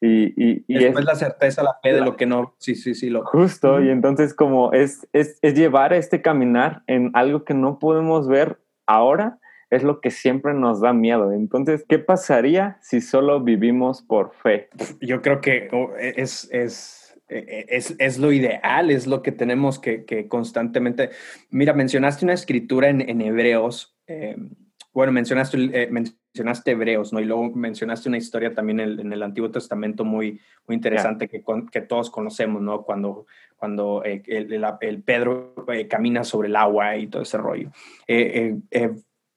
Eh, 0.00 0.32
y, 0.36 0.64
y, 0.66 0.84
es 0.84 1.04
la 1.04 1.14
certeza, 1.14 1.62
la 1.62 1.76
fe 1.82 1.92
de 1.92 2.00
lo 2.00 2.16
que 2.16 2.26
no, 2.26 2.54
sí, 2.58 2.74
sí, 2.74 2.94
sí. 2.94 3.10
Lo... 3.10 3.24
Justo, 3.24 3.82
y 3.82 3.90
entonces 3.90 4.34
como 4.34 4.72
es, 4.72 5.08
es, 5.12 5.38
es 5.42 5.54
llevar 5.54 5.92
este 5.92 6.22
caminar 6.22 6.82
en 6.86 7.10
algo 7.14 7.44
que 7.44 7.54
no 7.54 7.78
podemos 7.78 8.28
ver 8.28 8.60
ahora, 8.86 9.38
es 9.70 9.84
lo 9.84 10.00
que 10.00 10.10
siempre 10.10 10.52
nos 10.52 10.80
da 10.80 10.92
miedo. 10.92 11.32
Entonces, 11.32 11.84
¿qué 11.88 11.98
pasaría 11.98 12.78
si 12.82 13.00
solo 13.00 13.40
vivimos 13.40 14.02
por 14.02 14.32
fe? 14.32 14.68
Yo 15.00 15.22
creo 15.22 15.40
que 15.40 15.68
e, 15.98 16.14
es, 16.16 16.48
es, 16.52 17.16
e, 17.28 17.38
e, 17.38 17.66
es, 17.68 17.94
es 17.98 18.18
lo 18.18 18.32
ideal, 18.32 18.90
es 18.90 19.06
lo 19.06 19.22
que 19.22 19.32
tenemos 19.32 19.78
que, 19.78 20.04
que 20.04 20.26
constantemente... 20.26 21.10
Mira, 21.50 21.72
mencionaste 21.72 22.24
una 22.24 22.34
escritura 22.34 22.88
en, 22.88 23.00
en 23.08 23.20
Hebreos. 23.20 23.96
Eh, 24.08 24.36
bueno, 24.92 25.12
mencionaste, 25.12 25.56
eh, 25.56 25.88
mencionaste 25.88 26.19
Hebreos, 26.34 27.12
¿no? 27.12 27.20
Y 27.20 27.24
luego 27.24 27.50
mencionaste 27.50 28.08
una 28.08 28.18
historia 28.18 28.54
también 28.54 28.80
en, 28.80 29.12
el 29.12 29.22
Antiguo 29.22 29.50
Testamento 29.50 30.04
muy, 30.04 30.40
muy 30.66 30.76
interesante 30.76 31.28
que, 31.28 31.42
que, 31.70 31.80
todos 31.80 32.10
conocemos, 32.10 32.62
¿no? 32.62 32.82
Cuando, 32.82 33.26
cuando 33.56 34.02
eh, 34.04 34.22
el, 34.26 35.02
Pedro 35.02 35.54
eh, 35.72 35.88
camina 35.88 36.24
sobre 36.24 36.48
el 36.48 36.56
agua 36.56 36.96
y 36.96 37.08
todo 37.08 37.22
ese 37.22 37.38
rollo. 37.38 37.70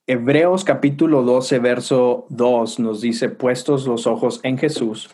Hebreos 0.05 0.65
capítulo 0.65 1.23
12, 1.23 1.59
verso 1.59 2.25
2 2.29 2.79
nos 2.79 2.99
dice, 2.99 3.29
puestos 3.29 3.87
los 3.87 4.05
ojos 4.05 4.41
en 4.43 4.57
Jesús, 4.57 5.09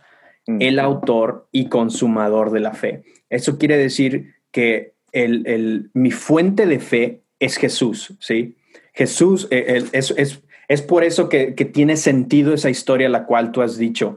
el 0.47 0.79
autor 0.79 1.47
y 1.51 1.69
consumador 1.69 2.49
de 2.49 2.59
la 2.59 2.73
fe. 2.73 3.03
Eso 3.29 3.59
quiere 3.59 3.77
decir 3.77 4.33
que 4.51 4.95
el, 5.11 5.91
mi 5.93 6.09
fuente 6.09 6.65
de 6.65 6.79
fe 6.79 7.21
es 7.37 7.57
Jesús, 7.57 8.15
¿sí? 8.19 8.57
Jesús 8.93 9.47
es, 9.51 9.93
es, 9.93 10.41
es, 10.69 10.82
por 10.82 11.03
eso 11.03 11.27
que, 11.27 11.51
tiene 11.51 11.97
sentido 11.97 12.53
esa 12.53 12.69
historia 12.69 13.10
la 13.10 13.25
cual 13.25 13.51
tú 13.51 13.62
has 13.62 13.77
dicho. 13.77 14.15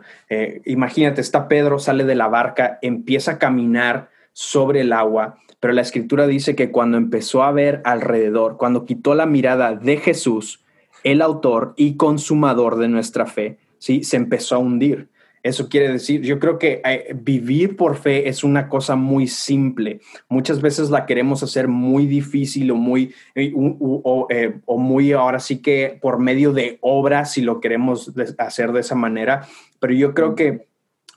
imagínate, 0.65 1.21
está 1.21 1.49
Pedro, 1.49 1.81
sale 1.81 2.05
de 2.05 2.15
la 2.15 2.29
barca, 2.29 2.79
empieza 2.83 3.33
a 3.33 3.39
caminar 3.39 4.11
sobre 4.33 4.83
el 4.83 4.93
agua, 4.93 5.39
pero 5.61 5.75
la 5.75 5.83
escritura 5.83 6.27
dice 6.27 6.57
que 6.57 6.71
cuando 6.71 6.97
empezó 6.97 7.43
a 7.43 7.53
ver 7.53 7.83
alrededor, 7.85 8.57
cuando 8.57 8.85
quitó 8.85 9.15
la 9.15 9.27
mirada 9.27 9.75
de 9.75 9.97
Jesús, 9.97 10.61
el 11.05 11.23
autor 11.23 11.75
y 11.77 11.97
consumador 11.97 12.79
de 12.79 12.89
nuestra 12.89 13.27
fe, 13.27 13.59
¿sí? 13.79 14.05
se 14.05 14.17
empezó 14.17 14.57
a 14.57 14.59
hundir. 14.59 15.09
Eso 15.43 15.69
quiere 15.69 15.91
decir, 15.91 16.23
yo 16.23 16.39
creo 16.39 16.57
que 16.57 16.81
eh, 16.85 17.13
vivir 17.15 17.77
por 17.77 17.97
fe 17.97 18.29
es 18.29 18.45
una 18.45 18.69
cosa 18.69 18.95
muy 18.95 19.27
simple. 19.27 20.01
Muchas 20.29 20.61
veces 20.61 20.89
la 20.89 21.05
queremos 21.05 21.43
hacer 21.43 21.67
muy 21.67 22.07
difícil 22.07 22.71
o 22.71 22.77
muy, 22.77 23.13
eh, 23.35 23.53
eh, 24.31 24.61
o, 24.67 24.79
muy 24.79 25.13
ahora 25.13 25.41
sí 25.41 25.61
que 25.61 25.99
por 26.01 26.21
medio 26.21 26.53
de 26.53 26.79
obras, 26.81 27.33
si 27.33 27.43
lo 27.43 27.61
queremos 27.61 28.13
hacer 28.39 28.71
de 28.71 28.81
esa 28.81 28.95
manera. 28.95 29.49
Pero 29.81 29.95
yo 29.95 30.15
creo 30.15 30.37
que 30.37 30.69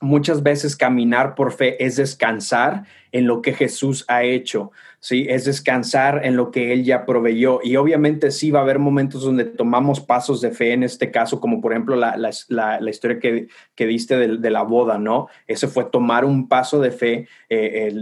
muchas 0.02 0.42
veces 0.42 0.76
caminar 0.76 1.36
por 1.36 1.52
fe 1.52 1.84
es 1.84 1.96
descansar 1.98 2.86
en 3.12 3.28
lo 3.28 3.44
que 3.44 3.54
Jesús 3.54 4.06
ha 4.08 4.24
hecho, 4.24 4.72
¿sí? 5.06 5.28
Es 5.30 5.46
descansar 5.46 6.22
en 6.26 6.36
lo 6.36 6.50
que 6.50 6.74
Él 6.74 6.84
ya 6.84 7.06
proveyó. 7.06 7.60
Y 7.64 7.76
obviamente 7.76 8.32
sí 8.32 8.50
va 8.50 8.62
a 8.62 8.64
haber 8.64 8.80
momentos 8.80 9.22
donde 9.22 9.46
tomamos 9.46 10.00
pasos 10.02 10.42
de 10.42 10.50
fe 10.50 10.74
en 10.74 10.82
este 10.82 11.12
caso, 11.12 11.40
como 11.40 11.62
por 11.62 11.74
ejemplo 11.74 11.96
la, 11.96 12.90
historia 12.90 13.20
que, 13.20 13.48
que 13.76 13.86
diste 13.86 14.18
de, 14.18 14.50
la 14.50 14.64
boda, 14.64 14.98
¿no? 14.98 15.28
Ese 15.46 15.68
fue 15.68 15.86
tomar 15.86 16.26
un 16.26 16.48
paso 16.48 16.82
de 16.82 16.90
fe 16.90 17.28
eh, 17.50 17.94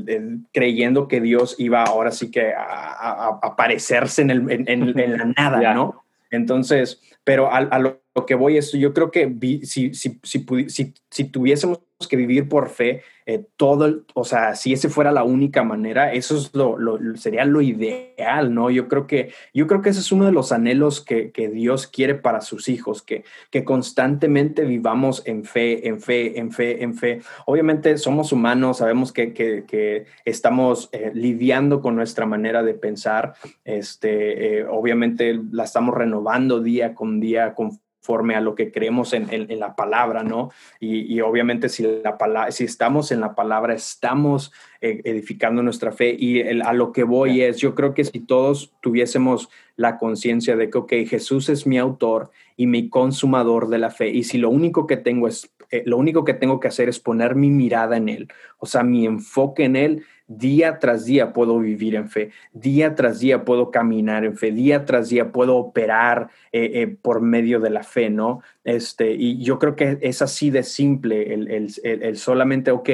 creyendo 0.54 1.10
que 1.10 1.20
Dios 1.20 1.58
iba 1.58 1.84
ahora 1.84 2.12
sí 2.12 2.32
que 2.32 2.54
a, 2.54 3.38
aparecerse 3.42 4.22
en, 4.22 4.50
en, 4.50 5.18
la 5.18 5.26
nada, 5.26 5.74
¿no? 5.74 6.06
Entonces, 6.32 7.02
pero 7.26 7.52
a, 7.52 7.80
lo 7.80 8.03
que 8.26 8.36
voy 8.36 8.58
es, 8.58 8.71
yo 8.71 8.93
creo 8.93 9.12
que 9.12 9.36
si, 9.63 9.93
si, 9.93 10.19
si, 10.23 10.93
si, 11.10 11.23
tuviésemos 11.26 11.80
que 12.08 12.15
vivir 12.15 12.49
por 12.49 12.69
fe, 12.69 13.02
eh, 13.26 13.45
todo, 13.56 14.04
o 14.13 14.26
sea, 14.26 14.56
si 14.56 14.73
ese 14.73 14.89
fuera 14.89 15.12
la 15.12 15.23
única 15.23 15.63
manera, 15.63 16.12
eso 16.12 16.36
es 16.36 16.54
lo, 16.54 16.78
sería 17.15 17.45
lo 17.45 17.62
ideal, 17.62 18.54
¿no? 18.54 18.69
Yo 18.69 18.88
creo 18.88 19.08
que, 19.08 19.32
yo 19.54 19.67
creo 19.67 19.82
que 19.82 19.89
ese 19.89 20.02
es 20.02 20.12
uno 20.12 20.26
de 20.26 20.34
los 20.34 20.52
anhelos 20.52 20.99
que, 20.99 21.32
que 21.32 21.47
Dios 21.49 21.88
quiere 21.88 22.15
para 22.15 22.41
sus 22.41 22.67
hijos, 22.67 23.02
que, 23.02 23.23
que 23.49 23.63
constantemente 23.63 24.65
vivamos 24.65 25.23
en 25.26 25.45
fe, 25.45 25.88
en 25.88 26.02
fe, 26.02 26.38
en 26.38 26.52
fe, 26.52 26.84
en 26.84 26.95
fe. 26.95 27.21
Obviamente 27.45 27.97
somos 27.97 28.32
humanos, 28.32 28.80
sabemos 28.80 29.13
que, 29.13 29.34
que 29.34 30.06
estamos 30.26 30.89
eh, 30.91 31.12
lidiando 31.13 31.82
con 31.82 31.95
nuestra 31.95 32.26
manera 32.26 32.63
de 32.63 32.73
pensar, 32.73 33.34
este, 33.63 34.60
eh, 34.60 34.65
obviamente 34.69 35.39
la 35.52 35.63
estamos 35.63 35.95
renovando 35.95 36.60
día 36.60 36.93
con 36.93 37.19
día, 37.21 37.54
con 37.54 37.80
conforme 38.04 38.36
a 38.36 38.42
lo 38.42 38.54
que 38.54 38.70
creemos 38.70 39.13
en, 39.13 39.28
en, 39.32 39.60
la 39.60 39.78
palabra, 39.78 40.24
¿no? 40.24 40.52
Y, 40.82 41.13
y, 41.13 41.22
obviamente 41.22 41.70
si, 41.70 41.84
la 42.04 42.18
palabra, 42.18 42.52
si 42.52 42.66
estamos 42.66 43.13
en 43.13 43.22
la 43.22 43.34
palabra, 43.34 43.74
estamos 43.74 44.52
eh, 44.82 45.00
edificando 45.06 45.63
nuestra 45.63 45.94
fe. 45.94 46.13
Y 46.20 46.42
a 46.42 46.74
lo 46.74 46.92
que 46.92 47.04
voy 47.04 47.42
es, 47.42 47.60
yo 47.60 47.76
creo 47.76 47.94
que 47.94 48.04
si 48.04 48.20
todos 48.20 48.74
tuviésemos 48.82 49.48
la 49.78 49.98
conciencia 49.98 50.58
de 50.58 50.70
que, 50.70 50.78
ok, 50.80 50.94
Jesús 51.08 51.48
es 51.48 51.66
mi 51.66 51.78
autor 51.78 52.32
y 52.58 52.68
mi 52.68 52.89
consumador 52.89 53.70
de 53.70 53.78
la 53.78 53.89
fe, 53.89 54.10
y 54.10 54.26
si 54.26 54.38
lo 54.38 54.50
único 54.50 54.86
que 54.86 54.98
tengo 54.98 55.30
es, 55.30 55.50
eh, 55.72 55.84
lo 55.86 55.96
único 55.98 56.26
que 56.26 56.34
tengo 56.34 56.60
que 56.60 56.68
hacer 56.68 56.89
es 56.89 57.00
poner 57.00 57.36
mi 57.36 57.50
mirada 57.50 57.96
en 57.96 58.10
Él, 58.10 58.28
o 58.58 58.66
sea, 58.66 58.84
mi 58.84 59.06
enfoque 59.06 59.63
en 59.63 59.78
Él, 59.78 60.04
día 60.27 60.79
tras 60.79 61.05
día 61.05 61.33
puedo 61.33 61.59
vivir 61.59 61.95
en 61.95 62.09
fe, 62.09 62.31
día 62.53 62.95
tras 62.95 63.19
día 63.19 63.43
puedo 63.43 63.71
caminar 63.71 64.23
en 64.23 64.38
fe, 64.38 64.51
día 64.51 64.86
tras 64.86 65.09
día 65.09 65.31
puedo 65.31 65.57
operar 65.57 66.29
eh, 66.51 66.71
eh, 66.73 66.88
por 66.88 67.21
medio 67.21 67.59
de 67.59 67.69
la 67.69 67.83
fe, 67.83 68.09
¿no? 68.09 68.41
Este, 68.63 69.12
y 69.12 69.43
yo 69.43 69.59
creo 69.59 69.75
que 69.75 69.97
es 70.01 70.21
así 70.21 70.49
de 70.49 70.63
simple 70.63 71.33
el, 71.33 71.49
el, 71.51 71.73
el, 71.83 72.17
solamente, 72.17 72.71
ok, 72.71 72.89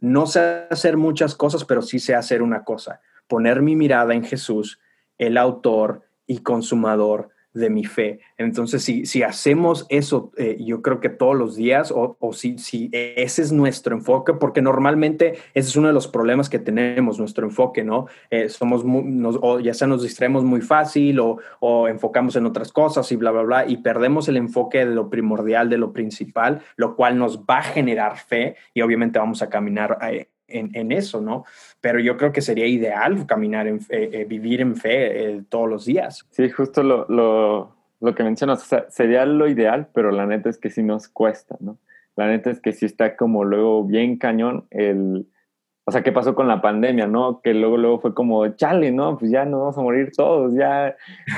no 0.00 0.26
sé 0.26 0.66
hacer 0.70 0.96
muchas 0.96 1.34
cosas, 1.34 1.64
pero 1.64 1.82
sí 1.82 1.98
sé 1.98 2.14
hacer 2.14 2.42
una 2.42 2.64
cosa, 2.64 3.00
poner 3.28 3.62
mi 3.62 3.76
mirada 3.76 4.14
en 4.14 4.24
Jesús, 4.24 4.80
el 5.18 5.36
autor 5.36 6.02
y 6.26 6.38
consumador 6.38 7.28
de 7.52 7.70
mi 7.70 7.84
fe. 7.84 8.20
Entonces, 8.38 8.82
si, 8.82 9.06
si 9.06 9.22
hacemos 9.22 9.86
eso, 9.88 10.30
eh, 10.36 10.56
yo 10.60 10.82
creo 10.82 11.00
que 11.00 11.08
todos 11.08 11.36
los 11.36 11.56
días, 11.56 11.90
o, 11.90 12.16
o 12.20 12.32
si, 12.32 12.58
si, 12.58 12.90
ese 12.92 13.42
es 13.42 13.52
nuestro 13.52 13.96
enfoque, 13.96 14.34
porque 14.34 14.62
normalmente 14.62 15.34
ese 15.54 15.68
es 15.68 15.76
uno 15.76 15.88
de 15.88 15.94
los 15.94 16.06
problemas 16.06 16.48
que 16.48 16.58
tenemos, 16.58 17.18
nuestro 17.18 17.46
enfoque, 17.46 17.82
¿no? 17.84 18.06
Eh, 18.30 18.48
somos, 18.48 18.84
o 19.40 19.60
ya 19.60 19.74
sea 19.74 19.88
nos 19.88 20.02
distraemos 20.02 20.44
muy 20.44 20.60
fácil 20.60 21.20
o, 21.20 21.38
o, 21.58 21.88
enfocamos 21.88 22.36
en 22.36 22.46
otras 22.46 22.72
cosas 22.72 23.10
y 23.12 23.16
bla, 23.16 23.30
bla, 23.30 23.42
bla, 23.42 23.66
y 23.66 23.78
perdemos 23.78 24.28
el 24.28 24.36
enfoque 24.36 24.78
de 24.78 24.94
lo 24.94 25.10
primordial, 25.10 25.68
de 25.68 25.78
lo 25.78 25.92
principal, 25.92 26.62
lo 26.76 26.94
cual 26.96 27.18
nos 27.18 27.40
va 27.40 27.58
a 27.58 27.62
generar 27.62 28.18
fe 28.18 28.56
y 28.74 28.82
obviamente 28.82 29.18
vamos 29.18 29.42
a 29.42 29.48
caminar 29.48 29.98
eh, 30.10 30.28
en, 30.50 30.92
eso, 30.92 31.20
¿no? 31.20 31.44
pero 31.80 32.00
yo 32.00 32.16
creo 32.16 32.32
que 32.32 32.42
sería 32.42 32.66
ideal 32.66 33.26
caminar, 33.26 33.66
en 33.66 33.80
eh, 33.88 34.26
vivir 34.28 34.60
en 34.60 34.76
fe 34.76 35.30
eh, 35.30 35.42
todos 35.48 35.68
los 35.68 35.84
días. 35.84 36.26
Sí, 36.30 36.48
justo 36.50 36.82
lo, 36.82 37.06
lo, 37.08 37.74
lo 38.00 38.14
que 38.14 38.22
mencionas, 38.22 38.62
o 38.62 38.66
sea, 38.66 38.86
sería 38.90 39.24
lo 39.26 39.48
ideal, 39.48 39.88
pero 39.92 40.10
la 40.10 40.26
neta 40.26 40.48
es 40.50 40.58
que 40.58 40.70
sí 40.70 40.82
nos 40.82 41.08
cuesta, 41.08 41.56
¿no? 41.60 41.78
La 42.16 42.26
neta 42.26 42.50
es 42.50 42.60
que 42.60 42.72
sí 42.72 42.86
está 42.86 43.16
como 43.16 43.44
luego 43.44 43.84
bien 43.84 44.18
cañón 44.18 44.66
el 44.70 45.26
o 45.86 45.92
sea, 45.92 46.02
¿qué 46.02 46.12
pasó 46.12 46.34
con 46.34 46.46
la 46.46 46.60
pandemia, 46.60 47.06
no? 47.06 47.40
Que 47.42 47.54
luego, 47.54 47.76
luego 47.76 48.00
fue 48.00 48.14
como, 48.14 48.46
chale, 48.48 48.92
¿no? 48.92 49.18
Pues 49.18 49.30
ya 49.30 49.44
nos 49.44 49.60
vamos 49.60 49.78
a 49.78 49.82
morir 49.82 50.12
todos, 50.14 50.54
ya, 50.54 50.94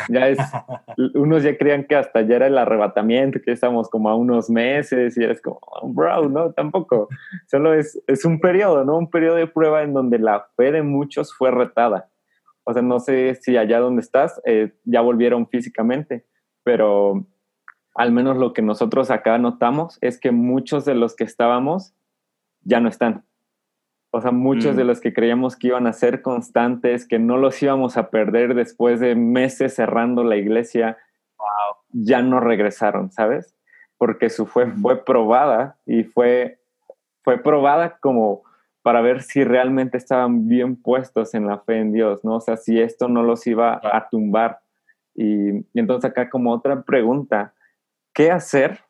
ya 0.09 0.28
es, 0.28 0.38
unos 1.14 1.42
ya 1.42 1.57
creían 1.57 1.85
que 1.85 1.94
hasta 1.94 2.22
ya 2.22 2.37
era 2.37 2.48
el 2.48 2.59
arrebatamiento, 2.59 3.40
que 3.42 3.52
estamos 3.52 3.88
como 3.88 4.11
a 4.11 4.16
unos 4.16 4.50
meses 4.50 5.16
y 5.16 5.22
eres 5.24 5.40
como, 5.40 5.61
bro, 5.85 6.28
no, 6.28 6.52
tampoco. 6.52 7.09
Solo 7.46 7.72
es, 7.72 8.02
es 8.07 8.24
un 8.24 8.40
periodo, 8.40 8.85
¿no? 8.85 8.98
Un 8.98 9.11
periodo 9.11 9.37
de 9.37 9.46
prueba 9.46 9.83
en 9.83 9.94
donde 9.94 10.18
la 10.18 10.46
fe 10.57 10.72
de 10.72 10.83
muchos 10.83 11.33
fue 11.35 11.50
retada. 11.50 12.11
O 12.64 12.72
sea, 12.72 12.83
no 12.83 13.00
sé 13.00 13.37
si 13.37 13.57
allá 13.57 13.81
donde 13.81 14.02
estás 14.02 14.40
eh, 14.44 14.72
ya 14.85 15.00
volvieron 15.00 15.48
físicamente, 15.48 16.26
pero 16.62 17.26
al 17.94 18.12
menos 18.12 18.37
lo 18.37 18.52
que 18.52 18.62
nosotros 18.62 19.11
acá 19.11 19.38
notamos 19.38 19.98
es 20.00 20.18
que 20.18 20.31
muchos 20.31 20.85
de 20.85 20.94
los 20.94 21.14
que 21.14 21.24
estábamos 21.24 21.94
ya 22.64 22.81
no 22.81 22.88
están 22.88 23.24
o 24.14 24.20
sea, 24.20 24.31
muchos 24.31 24.77
de 24.77 24.85
mm. 24.85 24.87
los 24.87 25.01
que 25.01 25.14
creíamos 25.14 25.57
que 25.57 25.68
iban 25.68 25.87
a 25.87 25.94
ser 25.94 26.20
constantes, 26.20 27.09
que 27.09 27.18
no 27.18 27.38
los 27.38 27.61
íbamos 27.62 27.96
a 27.96 28.11
perder 28.11 28.55
después 28.55 29.01
de 29.01 29.14
meses 29.14 29.75
cerrando 29.75 30.22
la 30.22 30.37
iglesia, 30.37 30.98
ya 31.92 32.20
no 32.20 32.38
regresaron, 32.38 33.11
¿sabes? 33.11 33.57
Porque 33.96 34.29
su 34.29 34.46
fe 34.46 34.66
fue 34.66 35.03
probada 35.03 35.79
y 35.87 36.05
fue, 36.05 36.61
fue 37.22 37.38
probada 37.38 37.96
como 38.01 38.42
para 38.83 39.01
ver 39.01 39.22
si 39.22 39.44
realmente 39.44 39.96
estaban 39.96 40.46
bien 40.46 40.77
puestos 40.77 41.33
en 41.33 41.46
la 41.46 41.61
fe 41.61 41.79
en 41.79 41.92
Dios, 41.92 42.22
¿no? 42.22 42.37
O 42.37 42.40
sea, 42.40 42.59
si 42.59 42.81
esto 42.81 43.09
no 43.09 43.22
los 43.22 43.46
iba 43.46 43.81
a 43.83 44.09
tumbar. 44.11 44.61
Y, 45.14 45.57
y 45.57 45.64
entonces 45.75 46.11
acá 46.11 46.29
como 46.29 46.53
otra 46.53 46.83
pregunta, 46.83 47.55
¿qué 48.12 48.31
hacer 48.31 48.81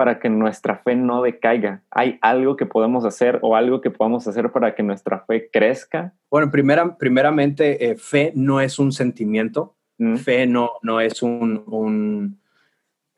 para 0.00 0.18
que 0.18 0.30
nuestra 0.30 0.78
fe 0.78 0.96
no 0.96 1.20
decaiga? 1.20 1.82
¿Hay 1.90 2.18
algo 2.22 2.56
que 2.56 2.64
podemos 2.64 3.04
hacer 3.04 3.38
o 3.42 3.54
algo 3.54 3.82
que 3.82 3.90
podamos 3.90 4.26
hacer 4.26 4.50
para 4.50 4.74
que 4.74 4.82
nuestra 4.82 5.26
fe 5.26 5.50
crezca? 5.52 6.14
Bueno, 6.30 6.50
primera, 6.50 6.96
primeramente, 6.96 7.84
eh, 7.84 7.96
fe 7.96 8.32
no 8.34 8.62
es 8.62 8.78
un 8.78 8.92
sentimiento. 8.92 9.76
Mm. 9.98 10.16
Fe 10.16 10.46
no, 10.46 10.70
no 10.80 11.02
es 11.02 11.22
un, 11.22 11.64
un 11.66 12.40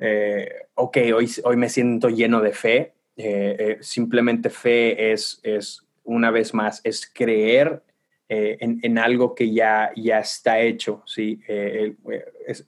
eh, 0.01 0.49
ok, 0.75 0.99
hoy, 1.15 1.31
hoy 1.45 1.57
me 1.57 1.69
siento 1.69 2.09
lleno 2.09 2.41
de 2.41 2.53
fe. 2.53 2.95
Eh, 3.17 3.79
simplemente 3.81 4.51
fe 4.51 5.13
es, 5.13 5.39
es, 5.45 5.87
una 6.03 6.33
vez 6.33 6.53
más, 6.53 6.81
es 6.83 7.09
creer 7.15 7.81
en, 8.29 8.81
en, 8.83 8.99
algo 8.99 9.37
que 9.37 9.53
ya, 9.53 9.93
ya 9.95 10.19
está 10.19 10.59
hecho. 10.59 11.05
¿sí? 11.07 11.41
Es, 11.47 12.65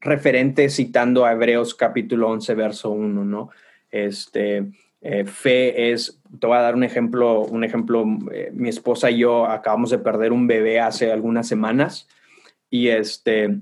referente 0.00 0.68
citando 0.68 1.24
a 1.24 1.32
Hebreos 1.32 1.74
capítulo 1.74 2.28
11, 2.28 2.54
verso 2.54 2.90
1, 2.90 3.24
¿no? 3.24 3.50
Este, 3.90 4.70
eh, 5.02 5.24
fe 5.24 5.92
es, 5.92 6.20
te 6.38 6.46
voy 6.46 6.56
a 6.56 6.62
dar 6.62 6.74
un 6.74 6.84
ejemplo, 6.84 7.42
un 7.42 7.64
ejemplo, 7.64 8.04
eh, 8.32 8.50
mi 8.52 8.68
esposa 8.68 9.10
y 9.10 9.18
yo 9.18 9.46
acabamos 9.46 9.90
de 9.90 9.98
perder 9.98 10.32
un 10.32 10.46
bebé 10.46 10.80
hace 10.80 11.10
algunas 11.10 11.48
semanas 11.48 12.08
y 12.68 12.88
este, 12.88 13.58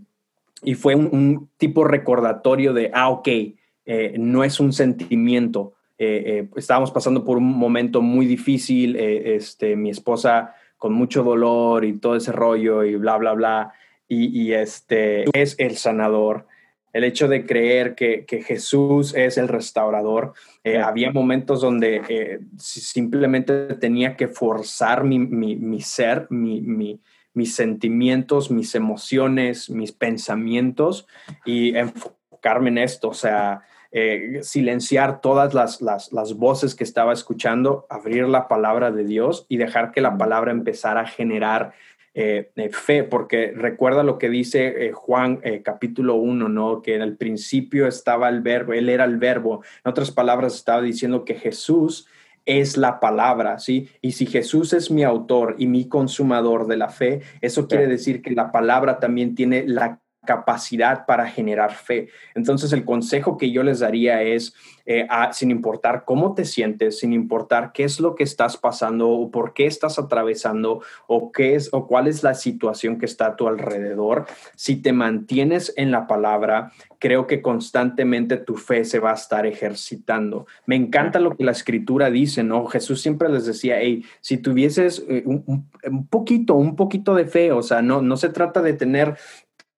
y 0.63 0.75
fue 0.75 0.95
un, 0.95 1.49
tipo 1.57 1.85
recordatorio 1.85 2.73
de, 2.73 2.91
ah, 2.93 3.09
ok, 3.09 3.29
eh, 3.29 4.15
no 4.19 4.45
es 4.45 4.61
un 4.61 4.73
sentimiento, 4.73 5.75
estábamos 5.99 6.93
pasando 6.93 7.25
por 7.25 7.39
un 7.39 7.59
momento 7.59 8.03
muy 8.03 8.27
difícil, 8.27 8.95
este, 8.95 9.75
mi 9.75 9.91
esposa 9.91 10.55
con 10.77 10.93
mucho 10.93 11.25
dolor 11.25 11.85
y 11.85 11.95
todo 11.95 12.15
ese 12.15 12.31
rollo 12.31 12.85
y 12.85 12.95
bla, 12.95 13.17
bla, 13.17 13.33
bla, 13.33 13.73
y, 14.09 14.53
este 14.53 15.25
es 15.39 15.55
el 15.59 15.77
sanador. 15.77 16.47
El 16.93 17.05
hecho 17.05 17.29
de 17.29 17.45
creer 17.45 17.95
que, 17.95 18.25
Jesús 18.47 19.15
es 19.15 19.37
el 19.37 19.49
restaurador. 19.49 20.33
Eh, 20.65 20.79
había 20.79 21.13
momentos 21.13 21.61
donde 21.61 22.03
eh, 22.09 22.41
simplemente 22.57 23.75
tenía 23.75 24.17
que 24.17 24.29
forzar 24.29 25.05
mi, 25.05 25.19
mi, 25.19 25.81
ser, 25.81 26.27
mi, 26.31 27.01
mis 27.35 27.55
sentimientos, 27.55 28.51
mis 28.51 28.75
emociones, 28.75 29.69
mis 29.69 29.93
pensamientos 29.93 31.07
y 31.45 31.77
enfocarme 31.77 32.71
en 32.71 32.79
esto, 32.79 33.11
o 33.11 33.15
sea, 33.15 33.63
eh, 33.91 34.41
silenciar 34.43 35.23
todas 35.23 35.55
las, 35.55 35.81
las, 35.81 36.35
voces 36.35 36.75
que 36.75 36.85
estaba 36.85 37.15
escuchando, 37.15 37.87
abrir 37.89 38.29
la 38.29 38.47
palabra 38.47 38.91
de 38.91 39.03
Dios 39.05 39.47
y 39.49 39.57
dejar 39.57 39.93
que 39.93 40.03
la 40.03 40.19
palabra 40.19 40.51
empezara 40.51 41.01
a 41.01 41.07
generar 41.07 41.73
eh, 42.21 42.71
fe, 42.73 43.05
porque 43.05 43.53
recuerda 43.55 44.03
lo 44.03 44.19
que 44.19 44.29
dice 44.29 44.87
eh, 44.87 44.93
Juan 44.93 45.41
capítulo 45.63 46.17
1, 46.17 46.49
¿no? 46.49 46.83
Que 46.83 46.95
en 46.95 47.03
el 47.03 47.17
principio 47.17 47.87
estaba 47.87 48.29
el 48.29 48.41
verbo, 48.41 48.73
él 48.73 48.89
era 48.89 49.05
el 49.05 49.19
verbo. 49.19 49.63
En 49.85 49.91
otras 49.91 50.11
palabras, 50.11 50.55
estaba 50.55 50.83
diciendo 50.83 51.25
que 51.25 51.35
Jesús 51.35 52.07
es 52.49 52.79
la 52.79 52.99
palabra, 52.99 53.59
¿sí? 53.59 53.89
Y 54.01 54.13
si 54.13 54.25
Jesús 54.25 54.73
es 54.73 54.91
mi 54.91 55.05
autor 55.05 55.55
y 55.59 55.67
mi 55.67 55.87
consumador 55.87 56.67
de 56.67 56.79
la 56.79 56.89
fe, 56.89 57.21
eso 57.43 57.69
quiere 57.69 57.87
decir 57.87 58.23
que 58.23 58.31
la 58.31 58.51
palabra 58.53 58.99
también 59.01 59.35
tiene 59.35 59.65
la 59.67 60.01
capacidad 60.29 61.07
para 61.07 61.27
generar 61.27 61.73
fe. 61.73 62.11
Entonces 62.35 62.75
el 62.75 62.85
consejo 62.85 63.39
que 63.39 63.51
yo 63.51 63.63
les 63.63 63.79
daría 63.79 64.21
es, 64.21 64.55
eh, 64.85 65.09
sin 65.33 65.51
importar 65.51 66.05
cómo 66.05 66.35
te 66.35 66.45
sientes, 66.45 66.99
sin 66.99 67.15
importar 67.15 67.73
qué 67.73 67.85
es 67.85 67.99
lo 67.99 68.15
que 68.15 68.25
estás 68.25 68.59
pasando 68.59 69.09
o 69.09 69.31
por 69.31 69.55
qué 69.55 69.65
estás 69.65 69.99
atravesando 69.99 70.83
o 71.07 71.33
qué 71.33 71.55
es 71.55 71.71
o 71.73 71.87
cuál 71.87 72.09
es 72.09 72.23
la 72.23 72.35
situación 72.35 72.99
que 72.99 73.07
está 73.07 73.29
a 73.29 73.37
tu 73.37 73.49
alrededor, 73.49 74.27
si 74.55 74.77
te 74.77 74.93
mantienes 74.93 75.73
en 75.79 75.91
la 75.91 76.07
palabra, 76.07 76.73
creo 76.99 77.27
que 77.27 77.41
constantemente 77.41 78.37
tu 78.37 78.57
fe 78.57 78.85
se 78.85 78.99
va 78.99 79.13
a 79.13 79.15
estar 79.15 79.47
ejercitando. 79.47 80.47
Me 80.67 80.77
encanta 80.77 81.21
lo 81.21 81.37
que 81.37 81.45
la 81.45 81.53
escritura 81.53 82.11
dice, 82.11 82.43
¿no? 82.43 82.67
Jesús 82.67 83.01
siempre 83.01 83.31
les 83.31 83.47
decía, 83.47 83.81
hey, 83.81 84.05
si 84.21 84.37
tuvieses 84.37 85.03
eh, 85.09 85.23
un, 85.25 85.43
un, 85.85 86.07
poquito, 86.07 86.55
un 86.55 86.77
poquito 86.77 87.15
de 87.15 87.25
fe, 87.25 87.51
o 87.51 87.63
sea, 87.63 87.81
no, 87.81 88.03
no 88.03 88.19
se 88.19 88.29
trata 88.29 88.61
de 88.61 88.75
tener 88.75 89.17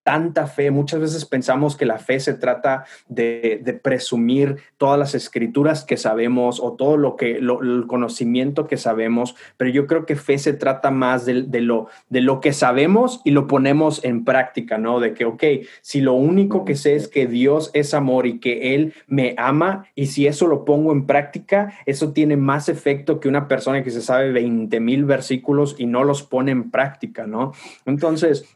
tanta 0.02 0.46
fe. 0.46 0.70
Muchas 0.70 1.00
veces 1.00 1.24
pensamos 1.24 1.76
que 1.76 1.86
la 1.86 1.98
fe 1.98 2.20
se 2.20 2.34
trata 2.34 2.84
de, 3.08 3.80
presumir 3.82 4.56
todas 4.76 4.98
las 4.98 5.14
escrituras 5.14 5.84
que 5.84 5.96
sabemos 5.96 6.60
o 6.60 6.72
todo 6.72 6.96
lo 6.96 7.16
que 7.16 7.36
el 7.36 7.84
conocimiento 7.86 8.66
que 8.66 8.76
sabemos, 8.76 9.36
pero 9.56 9.70
yo 9.70 9.86
creo 9.86 10.06
que 10.06 10.16
fe 10.16 10.38
se 10.38 10.52
trata 10.52 10.90
más 10.90 11.24
de, 11.24 11.60
lo, 11.60 11.88
de 12.08 12.20
lo 12.20 12.40
que 12.40 12.52
sabemos 12.52 13.20
y 13.24 13.30
lo 13.30 13.46
ponemos 13.46 14.04
en 14.04 14.24
práctica, 14.24 14.78
¿no? 14.78 15.00
De 15.00 15.14
que, 15.14 15.24
ok, 15.24 15.44
si 15.80 16.00
lo 16.00 16.14
único 16.14 16.64
que 16.64 16.76
sé 16.76 16.94
es 16.94 17.08
que 17.08 17.26
Dios 17.26 17.70
es 17.74 17.94
amor 17.94 18.26
y 18.26 18.40
que 18.40 18.74
Él 18.74 18.94
me 19.06 19.34
ama 19.38 19.86
y 19.94 20.06
si 20.06 20.26
eso 20.26 20.46
lo 20.46 20.64
pongo 20.64 20.92
en 20.92 21.06
práctica, 21.06 21.72
eso 21.86 22.12
tiene 22.12 22.36
más 22.36 22.68
efecto 22.68 23.20
que 23.20 23.28
una 23.28 23.48
persona 23.48 23.82
que 23.82 23.90
se 23.90 24.02
sabe 24.02 24.32
20 24.32 24.80
mil 24.80 25.04
versículos 25.04 25.76
y 25.78 25.86
no 25.86 26.04
los 26.04 26.22
pone 26.22 26.52
en 26.52 26.70
práctica, 26.70 27.26
¿no? 27.26 27.52
Entonces, 27.86 28.46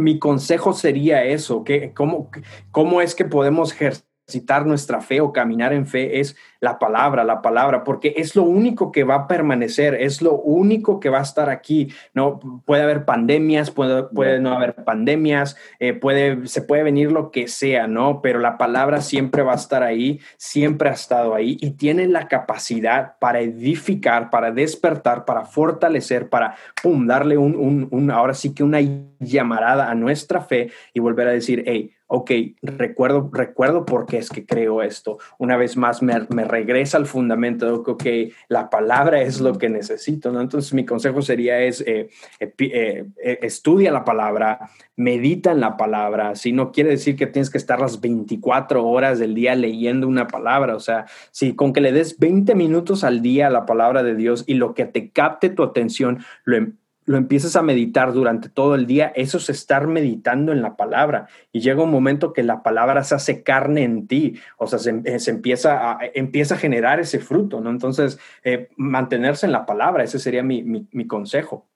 mi 0.00 0.18
consejo 0.18 0.72
sería 0.72 1.24
eso, 1.24 1.64
que 1.64 1.92
cómo, 1.94 2.30
cómo 2.70 3.00
es 3.00 3.14
que 3.14 3.24
podemos 3.24 3.72
ejercer 3.72 4.09
citar 4.30 4.66
nuestra 4.66 5.00
fe 5.00 5.20
o 5.20 5.32
caminar 5.32 5.72
en 5.72 5.86
fe 5.86 6.20
es 6.20 6.36
la 6.60 6.78
palabra, 6.78 7.24
la 7.24 7.40
palabra, 7.40 7.84
porque 7.84 8.14
es 8.16 8.36
lo 8.36 8.42
único 8.42 8.92
que 8.92 9.04
va 9.04 9.14
a 9.14 9.28
permanecer, 9.28 9.94
es 9.94 10.20
lo 10.20 10.34
único 10.34 11.00
que 11.00 11.08
va 11.08 11.18
a 11.18 11.22
estar 11.22 11.48
aquí. 11.48 11.92
No 12.14 12.38
puede 12.66 12.82
haber 12.82 13.04
pandemias, 13.04 13.70
puede, 13.70 14.04
puede 14.04 14.40
no 14.40 14.52
haber 14.52 14.74
pandemias, 14.74 15.56
eh, 15.78 15.94
puede, 15.94 16.46
se 16.46 16.62
puede 16.62 16.82
venir 16.82 17.12
lo 17.12 17.30
que 17.30 17.48
sea, 17.48 17.86
¿no? 17.86 18.20
Pero 18.20 18.38
la 18.40 18.58
palabra 18.58 19.00
siempre 19.00 19.42
va 19.42 19.52
a 19.52 19.56
estar 19.56 19.82
ahí, 19.82 20.20
siempre 20.36 20.90
ha 20.90 20.92
estado 20.92 21.34
ahí 21.34 21.56
y 21.60 21.72
tiene 21.72 22.06
la 22.06 22.28
capacidad 22.28 23.18
para 23.18 23.40
edificar, 23.40 24.30
para 24.30 24.50
despertar, 24.50 25.24
para 25.24 25.46
fortalecer, 25.46 26.28
para, 26.28 26.56
pum, 26.82 27.06
darle 27.06 27.38
un, 27.38 27.56
un, 27.56 27.88
un 27.90 28.10
ahora 28.10 28.34
sí 28.34 28.54
que 28.54 28.62
una 28.62 28.80
llamarada 29.18 29.90
a 29.90 29.94
nuestra 29.94 30.42
fe 30.42 30.70
y 30.92 31.00
volver 31.00 31.28
a 31.28 31.32
decir, 31.32 31.62
hey, 31.66 31.92
ok, 32.12 32.30
recuerdo, 32.60 33.30
recuerdo 33.32 33.86
por 33.86 34.04
qué 34.04 34.18
es 34.18 34.30
que 34.30 34.44
creo 34.44 34.82
esto. 34.82 35.18
Una 35.38 35.56
vez 35.56 35.76
más 35.76 36.02
me, 36.02 36.18
regresa 36.44 36.96
al 36.96 37.06
fundamento 37.06 37.84
de 37.84 37.96
que, 37.96 38.32
la 38.48 38.68
palabra 38.68 39.22
es 39.22 39.40
lo 39.40 39.56
que 39.56 39.68
necesito, 39.68 40.32
¿no? 40.32 40.40
Entonces 40.40 40.74
mi 40.74 40.84
consejo 40.84 41.22
sería 41.22 41.60
es, 41.60 41.80
eh, 41.82 42.08
eh, 42.40 42.52
eh, 42.58 43.38
estudia 43.42 43.92
la 43.92 44.04
palabra, 44.04 44.70
medita 44.96 45.52
en 45.52 45.60
la 45.60 45.76
palabra, 45.76 46.34
si 46.34 46.52
no 46.52 46.72
quiere 46.72 46.90
decir 46.90 47.14
que 47.14 47.28
tienes 47.28 47.48
que 47.48 47.58
estar 47.58 47.78
las 47.78 48.00
24 48.00 48.84
horas 48.84 49.20
del 49.20 49.34
día 49.34 49.54
leyendo 49.54 50.08
una 50.08 50.26
palabra, 50.26 50.74
o 50.74 50.80
sea, 50.80 51.06
si 51.30 51.54
con 51.54 51.72
que 51.72 51.80
le 51.80 51.92
des 51.92 52.18
20 52.18 52.56
minutos 52.56 53.04
al 53.04 53.22
día 53.22 53.46
a 53.46 53.50
la 53.50 53.66
palabra 53.66 54.02
de 54.02 54.16
Dios 54.16 54.42
y 54.48 54.54
lo 54.54 54.74
que 54.74 54.84
te 54.84 55.10
capte 55.10 55.48
tu 55.48 55.62
atención, 55.62 56.24
lo, 56.44 56.56
em, 56.56 56.76
lo 57.10 57.16
empiezas 57.16 57.56
a 57.56 57.62
meditar 57.62 58.12
durante 58.12 58.48
todo 58.48 58.76
el 58.76 58.86
día, 58.86 59.10
eso 59.16 59.38
es 59.38 59.50
estar 59.50 59.88
meditando 59.88 60.52
en 60.52 60.62
la 60.62 60.76
palabra. 60.76 61.26
Y 61.50 61.58
llega 61.58 61.82
un 61.82 61.90
momento 61.90 62.32
que 62.32 62.44
la 62.44 62.62
palabra 62.62 63.02
se 63.02 63.16
hace 63.16 63.42
carne 63.42 63.82
en 63.82 64.06
ti, 64.06 64.38
o 64.58 64.68
sea, 64.68 64.78
se, 64.78 64.90
eh, 64.90 65.18
empieza, 65.26 65.90
a, 65.90 65.98
empieza 66.14 66.54
a 66.54 66.58
generar 66.58 67.00
ese 67.00 67.18
fruto, 67.18 67.60
¿no? 67.60 67.70
Entonces, 67.70 68.20
eh, 68.44 68.68
mantenerse 68.76 69.44
en 69.44 69.50
la 69.50 69.66
palabra, 69.66 70.04
ese 70.04 70.20
sería 70.20 70.44
mi, 70.44 70.62
mi, 70.62 71.06
consejo. 71.08 71.66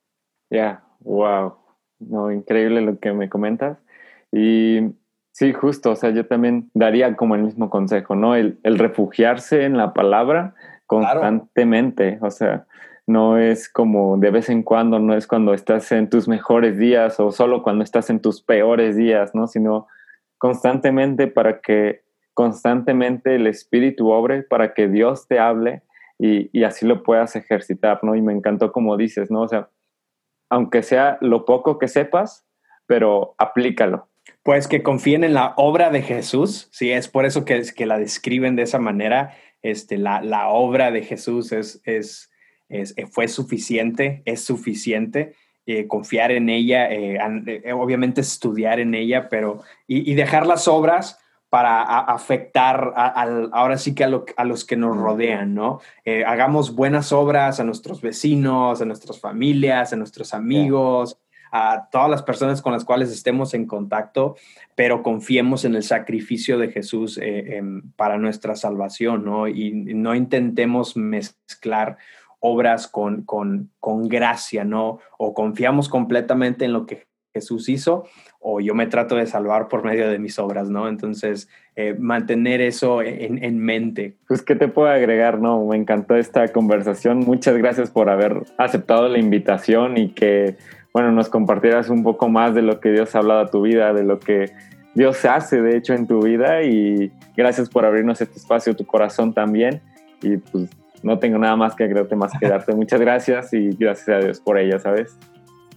Ya, 0.50 0.84
wow, 1.00 1.56
no, 1.98 2.30
increíble 2.30 2.80
lo 2.82 3.00
que 3.00 3.12
me 3.12 3.28
comentas. 3.28 3.76
Y 4.30 4.82
sí, 5.32 5.52
justo, 5.52 5.90
o 5.90 5.96
sea, 5.96 6.10
yo 6.10 6.26
también 6.26 6.70
daría 6.74 7.16
como 7.16 7.34
el 7.34 7.42
mismo 7.42 7.70
consejo, 7.70 8.14
¿no? 8.14 8.36
El, 8.36 8.60
el 8.62 8.78
refugiarse 8.78 9.64
en 9.64 9.78
la 9.78 9.94
palabra 9.94 10.54
constantemente, 10.86 12.18
o 12.20 12.30
sea 12.30 12.66
no 13.06 13.38
es 13.38 13.68
como 13.68 14.16
de 14.16 14.30
vez 14.30 14.48
en 14.48 14.62
cuando, 14.62 14.98
no 14.98 15.14
es 15.14 15.26
cuando 15.26 15.52
estás 15.52 15.92
en 15.92 16.08
tus 16.08 16.26
mejores 16.26 16.78
días 16.78 17.20
o 17.20 17.32
solo 17.32 17.62
cuando 17.62 17.84
estás 17.84 18.10
en 18.10 18.20
tus 18.20 18.42
peores 18.42 18.96
días, 18.96 19.34
¿no? 19.34 19.46
Sino 19.46 19.86
constantemente 20.38 21.26
para 21.26 21.60
que 21.60 22.02
constantemente 22.32 23.36
el 23.36 23.46
Espíritu 23.46 24.10
obre, 24.10 24.42
para 24.42 24.74
que 24.74 24.88
Dios 24.88 25.28
te 25.28 25.38
hable 25.38 25.82
y, 26.18 26.64
así 26.64 26.86
lo 26.86 27.02
puedas 27.02 27.36
ejercitar, 27.36 28.00
¿no? 28.02 28.14
Y 28.14 28.22
me 28.22 28.32
encantó 28.32 28.72
como 28.72 28.96
dices, 28.96 29.30
¿no? 29.30 29.42
O 29.42 29.48
sea, 29.48 29.68
aunque 30.48 30.82
sea 30.82 31.18
lo 31.20 31.44
poco 31.44 31.78
que 31.78 31.88
sepas, 31.88 32.46
pero 32.86 33.34
aplícalo. 33.38 34.08
Pues 34.42 34.68
que 34.68 34.82
confíen 34.82 35.24
en 35.24 35.34
la 35.34 35.54
obra 35.56 35.90
de 35.90 36.02
Jesús, 36.02 36.68
sí, 36.72 36.90
es 36.90 37.08
por 37.08 37.26
eso 37.26 37.44
que, 37.44 37.62
que 37.76 37.86
la 37.86 37.98
describen 37.98 38.56
de 38.56 38.62
esa 38.62 38.78
manera, 38.78 39.34
este, 39.62 39.98
la, 39.98 40.22
la 40.22 40.48
obra 40.48 40.90
de 40.90 41.02
Jesús 41.02 41.52
es, 41.52 41.82
es 41.84 42.30
eh, 42.68 43.06
fue 43.10 43.28
suficiente, 43.28 44.22
es 44.24 44.44
suficiente. 44.44 45.34
Eh, 45.66 45.86
confiar 45.86 46.30
en 46.30 46.50
ella, 46.50 46.92
eh, 46.92 47.18
obviamente 47.72 48.20
estudiar 48.20 48.80
en 48.80 48.94
ella, 48.94 49.30
pero 49.30 49.62
y, 49.86 50.12
dejar 50.12 50.46
las 50.46 50.68
obras 50.68 51.18
para 51.48 51.82
afectar 51.82 52.92
ahora 53.52 53.78
sí 53.78 53.94
que 53.94 54.04
a, 54.04 54.44
los 54.44 54.64
que 54.66 54.76
nos 54.76 54.96
rodean, 54.96 55.54
¿no? 55.54 55.80
hagamos 56.26 56.74
buenas 56.74 57.12
obras 57.12 57.60
a 57.60 57.64
nuestros 57.64 58.02
vecinos, 58.02 58.82
a 58.82 58.84
nuestras 58.84 59.20
familias, 59.20 59.92
a 59.92 59.96
nuestros 59.96 60.34
amigos, 60.34 61.16
a 61.52 61.88
todas 61.92 62.10
las 62.10 62.24
personas 62.24 62.60
con 62.60 62.72
las 62.72 62.84
cuales 62.84 63.12
estemos 63.12 63.54
en 63.54 63.66
contacto, 63.66 64.34
pero 64.74 65.04
confiemos 65.04 65.64
en 65.64 65.76
el 65.76 65.84
sacrificio 65.84 66.58
de 66.58 66.72
Jesús 66.72 67.20
para 67.94 68.18
nuestra 68.18 68.56
salvación, 68.56 69.24
¿no? 69.24 69.46
Y 69.46 69.70
no 69.94 70.16
intentemos 70.16 70.96
mezclar 70.96 71.98
obras 72.46 72.88
con, 72.88 73.22
con, 73.22 73.70
con 73.80 74.06
gracia, 74.06 74.64
¿no? 74.64 74.98
O 75.16 75.32
confiamos 75.32 75.88
completamente 75.88 76.66
en 76.66 76.74
lo 76.74 76.84
que 76.84 77.06
Jesús 77.32 77.70
hizo, 77.70 78.04
o 78.38 78.60
yo 78.60 78.74
me 78.74 78.86
trato 78.86 79.16
de 79.16 79.26
salvar 79.26 79.68
por 79.68 79.82
medio 79.82 80.10
de 80.10 80.18
mis 80.18 80.38
obras, 80.38 80.68
¿no? 80.68 80.86
Entonces, 80.86 81.48
eh, 81.74 81.96
mantener 81.98 82.60
eso 82.60 83.00
en, 83.00 83.42
en, 83.42 83.58
mente. 83.58 84.18
Pues, 84.28 84.42
¿qué 84.42 84.56
te 84.56 84.68
puedo 84.68 84.88
agregar? 84.88 85.40
No, 85.40 85.64
me 85.64 85.76
encantó 85.76 86.16
esta 86.16 86.46
conversación. 86.48 87.20
Muchas 87.20 87.56
gracias 87.56 87.90
por 87.90 88.10
haber 88.10 88.42
aceptado 88.58 89.08
la 89.08 89.18
invitación 89.18 89.96
y 89.96 90.10
que, 90.10 90.56
bueno, 90.92 91.12
nos 91.12 91.30
compartieras 91.30 91.88
un 91.88 92.02
poco 92.02 92.28
más 92.28 92.54
de 92.54 92.60
lo 92.60 92.78
que 92.78 92.92
Dios 92.92 93.14
ha 93.14 93.20
hablado 93.20 93.40
a 93.40 93.50
tu 93.50 93.62
vida, 93.62 93.94
de 93.94 94.04
lo 94.04 94.20
que 94.20 94.52
Dios 94.94 95.24
hace, 95.24 95.62
de 95.62 95.78
hecho, 95.78 95.94
en 95.94 96.06
tu 96.06 96.20
vida. 96.20 96.62
Y 96.62 97.10
gracias 97.34 97.70
por 97.70 97.86
abrirnos 97.86 98.20
este 98.20 98.38
espacio, 98.38 98.76
tu 98.76 98.84
corazón 98.84 99.32
también. 99.32 99.80
Y 100.20 100.36
pues 100.36 100.68
no 101.04 101.18
tengo 101.18 101.38
nada 101.38 101.54
más 101.54 101.74
que 101.74 101.84
agregarte 101.84 102.16
más 102.16 102.32
que 102.38 102.48
darte 102.48 102.74
muchas 102.74 103.00
gracias 103.00 103.52
y 103.52 103.70
gracias 103.70 104.08
a 104.08 104.18
Dios 104.18 104.40
por 104.40 104.58
ella, 104.58 104.78
¿sabes? 104.78 105.18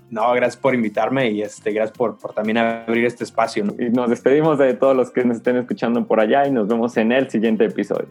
No, 0.10 0.32
gracias 0.34 0.56
por 0.56 0.74
invitarme 0.74 1.30
y 1.32 1.42
este, 1.42 1.72
gracias 1.72 1.98
por, 1.98 2.18
por 2.18 2.34
también 2.34 2.58
abrir 2.58 3.06
este 3.06 3.26
espacio. 3.26 3.66
Y 3.78 3.90
nos 3.90 4.10
despedimos 4.10 4.58
de 4.58 4.74
todos 4.74 4.96
los 4.96 5.12
que 5.12 5.26
nos 5.26 5.38
estén 5.38 5.58
escuchando 5.58 6.08
por 6.08 6.22
allá 6.22 6.48
y 6.48 6.52
nos 6.52 6.68
vemos 6.68 6.96
en 6.96 7.12
el 7.12 7.30
siguiente 7.30 7.66
episodio. 7.66 8.08